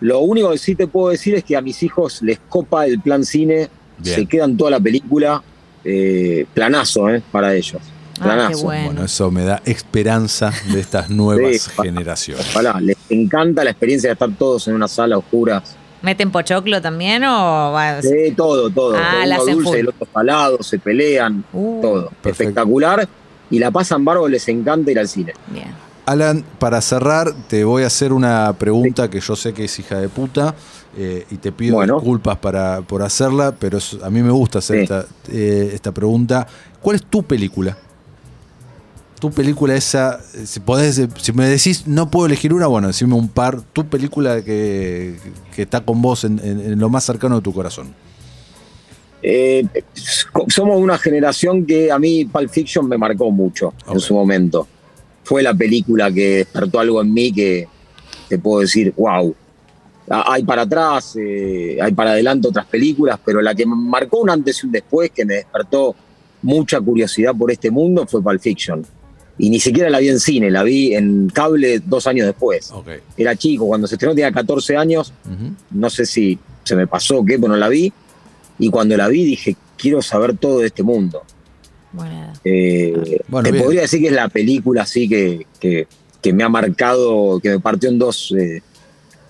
Lo 0.00 0.20
único 0.20 0.50
que 0.50 0.58
sí 0.58 0.74
te 0.74 0.86
puedo 0.86 1.10
decir 1.10 1.34
es 1.34 1.44
que 1.44 1.56
a 1.56 1.60
mis 1.60 1.82
hijos 1.82 2.22
les 2.22 2.38
copa 2.48 2.86
el 2.86 3.00
plan 3.00 3.24
cine, 3.24 3.68
Bien. 3.98 4.14
se 4.16 4.26
quedan 4.26 4.56
toda 4.56 4.70
la 4.72 4.80
película, 4.80 5.42
eh, 5.84 6.44
planazo 6.54 7.08
eh, 7.08 7.22
para 7.32 7.54
ellos. 7.54 7.80
Ah, 8.20 8.50
bueno. 8.62 8.84
Bueno, 8.86 9.04
eso 9.04 9.30
me 9.30 9.44
da 9.44 9.62
esperanza 9.64 10.52
de 10.72 10.80
estas 10.80 11.08
nuevas 11.08 11.62
Sí. 11.62 11.70
generaciones. 11.82 12.46
Ojalá, 12.50 12.80
les 12.80 12.96
encanta 13.10 13.62
la 13.62 13.70
experiencia 13.70 14.08
de 14.08 14.14
estar 14.14 14.30
todos 14.36 14.66
en 14.66 14.74
una 14.74 14.88
sala 14.88 15.16
oscura. 15.18 15.62
¿Meten 16.02 16.30
pochoclo 16.30 16.80
también 16.80 17.24
o 17.24 17.72
va- 17.72 18.00
Sí, 18.02 18.32
todo, 18.36 18.70
todo. 18.70 18.96
Ah, 18.96 19.26
la 19.26 19.42
Uno 19.42 19.52
dulce, 19.56 19.80
el 19.80 19.88
otro 19.88 20.06
salado, 20.12 20.62
se 20.62 20.78
pelean, 20.78 21.44
Uh, 21.52 21.80
todo. 21.82 22.02
perfecto. 22.22 22.28
Espectacular. 22.42 23.08
Y 23.50 23.58
la 23.58 23.70
pasan 23.70 24.04
bárbaro, 24.04 24.28
les 24.28 24.46
encanta 24.48 24.90
ir 24.90 24.98
al 24.98 25.08
cine. 25.08 25.32
Bien. 25.48 25.74
Alan, 26.06 26.44
para 26.58 26.80
cerrar, 26.80 27.32
te 27.48 27.64
voy 27.64 27.82
a 27.82 27.86
hacer 27.88 28.12
una 28.12 28.52
pregunta 28.58 29.10
que 29.10 29.20
yo 29.20 29.36
sé 29.36 29.52
que 29.52 29.64
es 29.64 29.78
hija 29.78 29.98
de 29.98 30.08
puta 30.08 30.54
eh, 30.96 31.26
y 31.30 31.36
te 31.36 31.52
pido 31.52 31.74
Bueno. 31.76 31.94
disculpas 31.96 32.38
para, 32.38 32.80
por 32.82 33.02
hacerla, 33.02 33.54
pero 33.58 33.78
es- 33.78 33.96
a 34.02 34.08
mí 34.08 34.22
me 34.22 34.30
gusta 34.30 34.58
hacer 34.60 34.76
Sí. 34.78 34.82
esta, 34.84 35.04
eh, 35.30 35.70
esta 35.74 35.92
pregunta. 35.92 36.46
¿Cuál 36.80 36.96
es 36.96 37.04
tu 37.04 37.22
película? 37.22 37.76
Tu 39.20 39.30
película 39.30 39.74
esa, 39.74 40.20
eh, 40.34 40.46
si 40.46 40.60
podés, 40.60 40.98
eh, 40.98 41.08
si 41.20 41.32
me 41.32 41.48
decís 41.48 41.86
no 41.86 42.08
puedo 42.10 42.26
elegir 42.26 42.52
una, 42.52 42.66
bueno, 42.68 42.86
decime 42.88 43.14
un 43.14 43.28
par. 43.28 43.60
Tu 43.72 43.84
película 43.86 44.42
que, 44.42 45.16
que 45.54 45.62
está 45.62 45.80
con 45.80 46.00
vos 46.00 46.24
en, 46.24 46.38
en- 46.38 46.60
en 46.60 46.78
lo 46.78 46.88
más 46.88 47.04
cercano 47.04 47.36
de 47.36 47.42
tu 47.42 47.52
corazón. 47.52 47.92
Eh, 49.20 49.66
somos 50.48 50.80
una 50.80 50.96
generación 50.96 51.66
que 51.66 51.90
a 51.90 51.98
mí 51.98 52.24
Pulp 52.26 52.48
Fiction 52.50 52.88
me 52.88 52.96
marcó 52.96 53.30
mucho 53.32 53.74
en 53.92 53.98
su 53.98 54.14
momento. 54.14 54.68
Fue 55.24 55.42
la 55.42 55.52
película 55.52 56.12
que 56.12 56.36
despertó 56.38 56.78
algo 56.78 57.02
en 57.02 57.12
mí 57.12 57.32
que 57.32 57.66
te 58.28 58.38
puedo 58.38 58.60
decir, 58.60 58.94
wow. 58.96 59.34
Hay 60.10 60.42
para 60.44 60.62
atrás, 60.62 61.16
eh, 61.20 61.76
hay 61.82 61.92
para 61.92 62.12
adelante 62.12 62.48
otras 62.48 62.64
películas, 62.66 63.18
pero 63.22 63.42
la 63.42 63.54
que 63.54 63.66
me 63.66 63.74
marcó 63.74 64.20
un 64.20 64.30
antes 64.30 64.62
y 64.62 64.66
un 64.66 64.72
después, 64.72 65.10
que 65.10 65.24
me 65.26 65.34
despertó 65.34 65.94
mucha 66.40 66.80
curiosidad 66.80 67.34
por 67.36 67.50
este 67.50 67.70
mundo, 67.70 68.06
fue 68.06 68.22
Pulp 68.22 68.40
Fiction. 68.40 68.86
Y 69.38 69.50
ni 69.50 69.60
siquiera 69.60 69.88
la 69.88 69.98
vi 70.00 70.08
en 70.08 70.18
cine, 70.20 70.50
la 70.50 70.62
vi 70.64 70.94
en 70.94 71.28
cable 71.32 71.80
dos 71.84 72.06
años 72.06 72.26
después. 72.26 72.72
Era 73.16 73.36
chico, 73.36 73.66
cuando 73.66 73.86
se 73.86 73.94
estrenó 73.94 74.14
tenía 74.14 74.32
14 74.32 74.76
años, 74.76 75.12
no 75.70 75.88
sé 75.90 76.04
si 76.06 76.38
se 76.64 76.74
me 76.76 76.86
pasó 76.86 77.18
o 77.20 77.24
qué, 77.24 77.38
pero 77.38 77.48
no 77.48 77.56
la 77.56 77.68
vi. 77.68 77.92
Y 78.58 78.70
cuando 78.70 78.96
la 78.96 79.06
vi 79.08 79.24
dije, 79.24 79.56
quiero 79.76 80.02
saber 80.02 80.36
todo 80.36 80.58
de 80.60 80.66
este 80.66 80.82
mundo. 80.82 81.22
Buena. 81.92 82.32
Eh, 82.44 83.20
Bueno, 83.28 83.44
te 83.44 83.52
bien. 83.52 83.64
podría 83.64 83.80
decir 83.82 84.00
que 84.00 84.08
es 84.08 84.12
la 84.12 84.28
película 84.28 84.82
así 84.82 85.08
que, 85.08 85.46
que, 85.60 85.86
que 86.20 86.32
me 86.32 86.42
ha 86.44 86.48
marcado, 86.48 87.38
que 87.40 87.50
me 87.50 87.60
partió 87.60 87.88
en 87.88 87.98
dos 87.98 88.34
eh, 88.36 88.62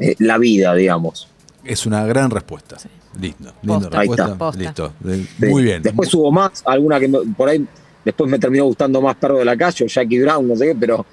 eh, 0.01 0.15
la 0.19 0.39
vida, 0.39 0.75
digamos. 0.75 1.29
Es 1.65 1.85
una 1.87 2.05
gran 2.07 2.31
respuesta. 2.31 2.79
Sí. 2.79 2.89
Lindo. 3.21 3.53
Está. 3.87 3.99
respuesta. 4.01 4.53
Listo. 4.57 4.93
Sí. 5.05 5.29
Muy 5.49 5.63
bien. 5.63 5.83
Después 5.83 6.13
hubo 6.15 6.31
más, 6.33 6.63
alguna 6.65 6.99
que 6.99 7.09
me- 7.09 7.19
por 7.37 7.49
ahí, 7.49 7.65
después 8.09 8.31
me 8.31 8.39
terminó 8.39 8.65
gustando 8.65 9.01
más 9.01 9.17
Perro 9.17 9.39
de 9.39 9.45
la 9.45 9.57
Calle 9.57 9.85
o 9.85 9.89
Jackie 9.89 10.21
Brown, 10.21 10.47
no 10.49 10.57
sé 10.57 10.67
qué, 10.69 10.75
pero 10.75 11.05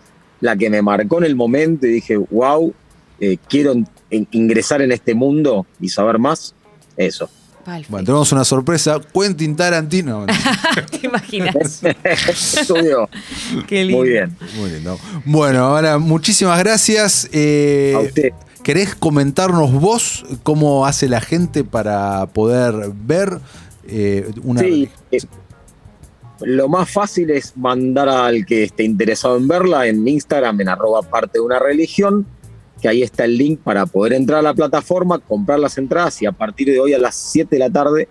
la 0.41 0.55
que 0.55 0.69
me 0.69 0.81
marcó 0.81 1.17
en 1.19 1.25
el 1.25 1.35
momento 1.35 1.85
y 1.87 1.91
dije, 1.93 2.17
wow, 2.17 2.73
eh, 3.19 3.37
quiero 3.49 3.73
in- 4.09 4.27
ingresar 4.31 4.81
en 4.81 4.91
este 4.91 5.13
mundo 5.13 5.65
y 5.79 5.89
saber 5.89 6.19
más, 6.19 6.53
eso. 6.97 7.29
Bueno, 7.89 8.05
tenemos 8.05 8.31
una 8.31 8.43
sorpresa. 8.45 8.99
Quentin 9.11 9.55
Tarantino. 9.55 10.27
¿Te 10.91 11.07
imaginas? 11.07 11.81
Estudio. 12.29 13.09
Qué 13.67 13.83
lindo. 13.85 14.01
Muy 14.01 14.09
bien. 14.09 14.37
Muy 14.55 14.69
lindo. 14.69 14.99
Bueno, 15.25 15.65
ahora 15.65 15.97
muchísimas 15.97 16.59
gracias. 16.59 17.27
Eh, 17.31 17.93
A 17.95 17.99
usted. 18.01 18.33
¿Querés 18.61 18.93
comentarnos 18.95 19.71
vos 19.73 20.25
cómo 20.43 20.85
hace 20.85 21.07
la 21.09 21.21
gente 21.21 21.63
para 21.63 22.27
poder 22.27 22.91
ver 22.93 23.39
eh, 23.87 24.29
una... 24.43 24.61
Sí, 24.61 24.89
eh, 25.11 25.19
lo 26.41 26.67
más 26.67 26.89
fácil 26.89 27.29
es 27.29 27.55
mandar 27.55 28.09
al 28.09 28.45
que 28.45 28.63
esté 28.63 28.83
interesado 28.83 29.37
en 29.37 29.47
verla 29.47 29.87
en 29.87 30.07
Instagram, 30.07 30.61
en 30.61 30.69
arroba 30.69 31.01
parte 31.01 31.39
de 31.39 31.41
una 31.41 31.59
religión, 31.59 32.25
que 32.81 32.89
ahí 32.89 33.03
está 33.03 33.25
el 33.25 33.37
link 33.37 33.59
para 33.61 33.85
poder 33.85 34.13
entrar 34.13 34.39
a 34.39 34.43
la 34.43 34.53
plataforma, 34.53 35.19
comprar 35.19 35.59
las 35.59 35.77
entradas 35.77 36.21
y 36.21 36.25
a 36.25 36.31
partir 36.31 36.67
de 36.67 36.79
hoy 36.79 36.93
a 36.93 36.99
las 36.99 37.15
7 37.15 37.55
de 37.55 37.59
la 37.59 37.69
tarde 37.69 38.07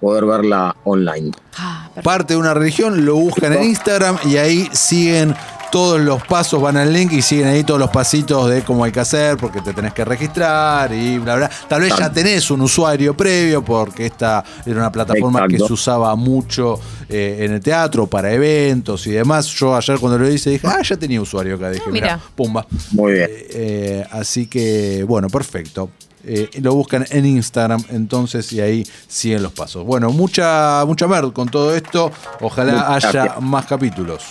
poder 0.00 0.26
verla 0.26 0.76
online. 0.84 1.32
Ah, 1.56 1.88
parte 2.02 2.34
de 2.34 2.40
una 2.40 2.54
religión, 2.54 3.04
lo 3.04 3.16
buscan 3.16 3.54
en 3.54 3.64
Instagram 3.64 4.18
y 4.24 4.36
ahí 4.36 4.68
siguen 4.72 5.34
todos 5.70 6.00
los 6.00 6.22
pasos, 6.24 6.60
van 6.60 6.76
al 6.76 6.92
link 6.92 7.12
y 7.12 7.22
siguen 7.22 7.48
ahí 7.48 7.64
todos 7.64 7.80
los 7.80 7.90
pasitos 7.90 8.48
de 8.50 8.62
cómo 8.62 8.84
hay 8.84 8.92
que 8.92 9.00
hacer, 9.00 9.36
porque 9.36 9.60
te 9.60 9.72
tenés 9.72 9.92
que 9.92 10.04
registrar 10.04 10.92
y 10.92 11.18
bla, 11.18 11.36
bla. 11.36 11.50
Tal 11.68 11.80
vez 11.82 11.94
ya 11.96 12.10
tenés 12.10 12.50
un 12.50 12.60
usuario 12.62 13.16
previo, 13.16 13.64
porque 13.64 14.06
esta 14.06 14.44
era 14.64 14.76
una 14.78 14.92
plataforma 14.92 15.46
que 15.48 15.58
se 15.58 15.72
usaba 15.72 16.14
mucho 16.16 16.78
eh, 17.08 17.38
en 17.40 17.52
el 17.52 17.60
teatro, 17.60 18.06
para 18.06 18.32
eventos 18.32 19.06
y 19.06 19.12
demás. 19.12 19.46
Yo 19.46 19.76
ayer 19.76 19.98
cuando 19.98 20.18
lo 20.18 20.30
hice 20.30 20.50
dije, 20.50 20.66
ah, 20.66 20.82
ya 20.82 20.96
tenía 20.96 21.20
usuario 21.20 21.56
acá. 21.56 21.70
Dije, 21.70 21.84
Ah, 21.86 21.90
mira, 21.90 22.20
pumba. 22.34 22.66
Muy 22.92 23.12
bien. 23.12 23.28
Eh, 23.30 23.46
eh, 23.50 24.06
así 24.12 24.46
que, 24.46 25.04
bueno, 25.06 25.28
perfecto. 25.28 25.90
Eh, 26.28 26.50
lo 26.60 26.74
buscan 26.74 27.06
en 27.10 27.24
Instagram 27.24 27.80
entonces 27.90 28.52
y 28.52 28.60
ahí 28.60 28.84
siguen 29.06 29.44
los 29.44 29.52
pasos. 29.52 29.84
Bueno, 29.84 30.10
mucha, 30.10 30.82
mucha 30.84 31.06
mer 31.06 31.32
con 31.32 31.48
todo 31.48 31.74
esto. 31.74 32.10
Ojalá 32.40 32.72
Muchas 32.72 32.90
haya 32.90 33.12
gracias. 33.12 33.42
más 33.42 33.66
capítulos. 33.66 34.24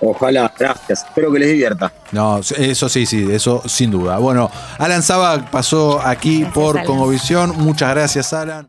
Ojalá, 0.00 0.52
gracias. 0.56 1.04
Espero 1.04 1.32
que 1.32 1.38
les 1.40 1.48
divierta. 1.48 1.92
No, 2.12 2.38
eso 2.38 2.88
sí, 2.88 3.04
sí, 3.06 3.26
eso 3.30 3.62
sin 3.66 3.90
duda. 3.90 4.18
Bueno, 4.18 4.50
Alan 4.78 5.02
Saba 5.02 5.50
pasó 5.50 6.00
aquí 6.00 6.40
Gracias, 6.40 6.54
por. 6.54 6.84
Congovisión. 6.84 7.54
Muchas 7.58 7.90
gracias, 7.90 8.32
Alan. 8.32 8.66